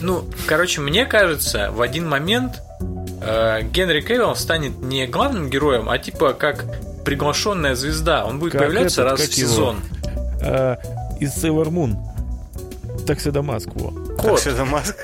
[0.00, 6.32] ну, короче, мне кажется, в один момент Генри Кевилл станет не главным героем, а типа
[6.32, 6.64] как
[7.08, 8.24] приглашенная звезда.
[8.26, 9.48] Он будет Как появляться этот, раз как в его?
[9.50, 9.76] сезон.
[10.42, 10.78] А,
[11.20, 11.96] из Sailor Moon.
[13.06, 13.90] Такси Дамаск, во.
[14.16, 14.40] Так Кот.
[14.40, 14.96] что это Маск?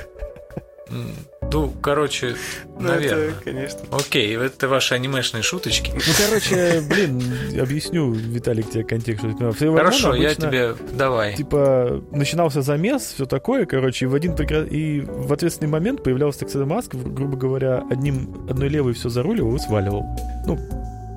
[0.91, 1.11] М,
[1.53, 2.35] Ну, короче,
[2.81, 3.29] Ну, наверное.
[3.29, 3.81] это, конечно.
[3.93, 5.93] Окей, это ваши анимешные шуточки.
[5.95, 7.23] Ну, короче, блин,
[7.61, 9.25] объясню, Виталик, тебе контекст.
[9.61, 10.75] Хорошо, я обычно, тебе...
[10.93, 11.35] Давай.
[11.37, 16.41] Типа, начинался замес, все такое, короче, и в один прекра- и в ответственный момент появлялся
[16.41, 20.03] Такси Маск, грубо говоря, одним, одной левой все заруливал и сваливал.
[20.47, 20.59] Ну,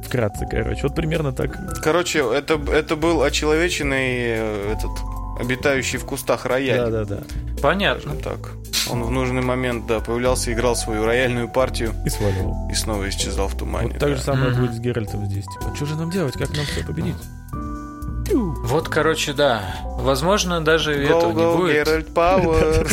[0.07, 0.81] вкратце, короче.
[0.83, 1.55] Вот примерно так.
[1.83, 4.91] Короче, это, это был очеловеченный э, этот
[5.39, 6.89] обитающий в кустах рояль.
[6.89, 7.19] Да-да-да.
[7.61, 8.13] Понятно.
[8.13, 8.51] Ну так.
[8.89, 12.69] Он в нужный момент, да, появлялся, играл свою рояльную партию И сваливал.
[12.71, 13.89] и снова исчезал в тумане.
[13.89, 14.15] Вот так да.
[14.15, 14.61] же самое Мгм.
[14.61, 15.45] будет с Геральтом здесь.
[15.45, 16.33] Типа, что же нам делать?
[16.35, 17.15] Как нам все победить?
[18.33, 19.61] Вот, короче, да.
[19.99, 21.87] Возможно, даже Go, этого не go, будет.
[21.87, 22.87] Geralt Power.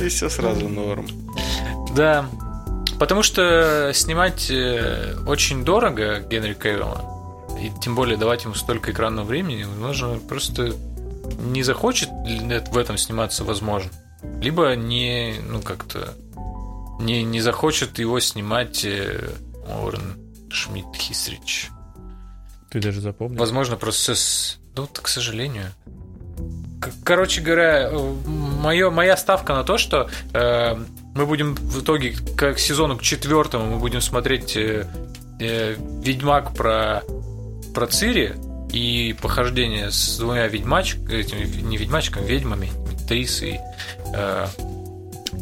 [0.00, 1.06] И все сразу норм.
[1.94, 2.26] Да.
[3.00, 9.24] Потому что снимать э, очень дорого Генри Кевилла, и тем более давать ему столько экранного
[9.24, 10.74] времени, возможно, просто
[11.38, 13.90] не захочет в этом сниматься, возможно.
[14.42, 16.12] Либо не, ну, как-то
[17.00, 19.30] не, не захочет его снимать э,
[19.66, 20.18] Орен
[20.50, 21.70] Шмидт Хисрич.
[22.70, 23.38] Ты даже запомнил.
[23.38, 24.58] Возможно, просто с...
[24.76, 25.72] Ну, к сожалению.
[27.02, 27.90] Короче говоря,
[28.26, 30.76] моё, моя ставка на то, что э,
[31.14, 34.86] мы будем в итоге к, к сезону к четвертому мы будем смотреть э,
[35.40, 37.02] э, Ведьмак про,
[37.74, 38.34] про Цири
[38.72, 42.70] и похождение с двумя ведьмач, этими, не ведьмачками, ведьмами,
[43.08, 43.58] Трис и
[44.14, 44.46] э,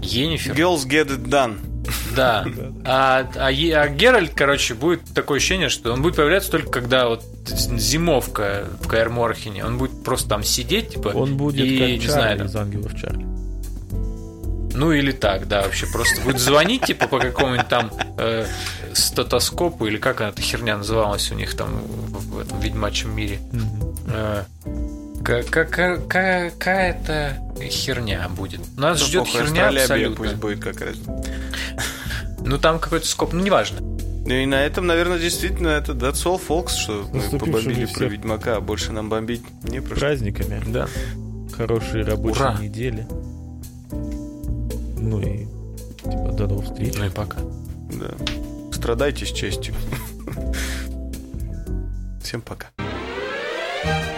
[0.02, 0.54] Енифер.
[0.54, 1.58] Girls get it done.
[2.14, 2.46] Да.
[2.90, 7.22] А, а, а Геральт, короче, будет такое ощущение, что он будет появляться только когда вот
[7.44, 9.62] зимовка в Каэр Морхене.
[9.62, 11.08] Он будет просто там сидеть, типа.
[11.08, 13.38] Он будет и, как не Чарли знаю, там, из ангелов Чарли.
[14.74, 18.46] Ну или так, да, вообще просто будет звонить, типа, по какому-нибудь там э,
[18.92, 23.40] статоскопу, или как эта херня называлась у них там в, в этом ведьмачьем мире.
[24.08, 24.44] Э,
[25.24, 27.38] ка- ка- ка- ка- Какая-то
[27.70, 28.60] херня будет.
[28.76, 30.16] Нас ждет Похуй, херня абсолютно.
[30.16, 30.96] пусть будет как раз.
[32.44, 33.80] Ну там какой-то скоп, ну неважно.
[33.80, 38.04] Ну и на этом, наверное, действительно это That's all, folks, что мы побомбили про.
[38.06, 39.96] Ведьмака, а больше нам бомбить не про.
[39.96, 40.62] Праздниками.
[40.66, 40.86] Да.
[41.56, 42.58] Хорошие рабочие Ура.
[42.60, 43.06] недели.
[44.99, 45.46] Ну и
[46.03, 46.94] типа до новых встреч.
[46.96, 47.38] Ну и пока.
[47.92, 48.14] Да.
[48.72, 49.74] Страдайте с честью.
[52.22, 52.68] Всем пока.
[53.84, 54.17] Thank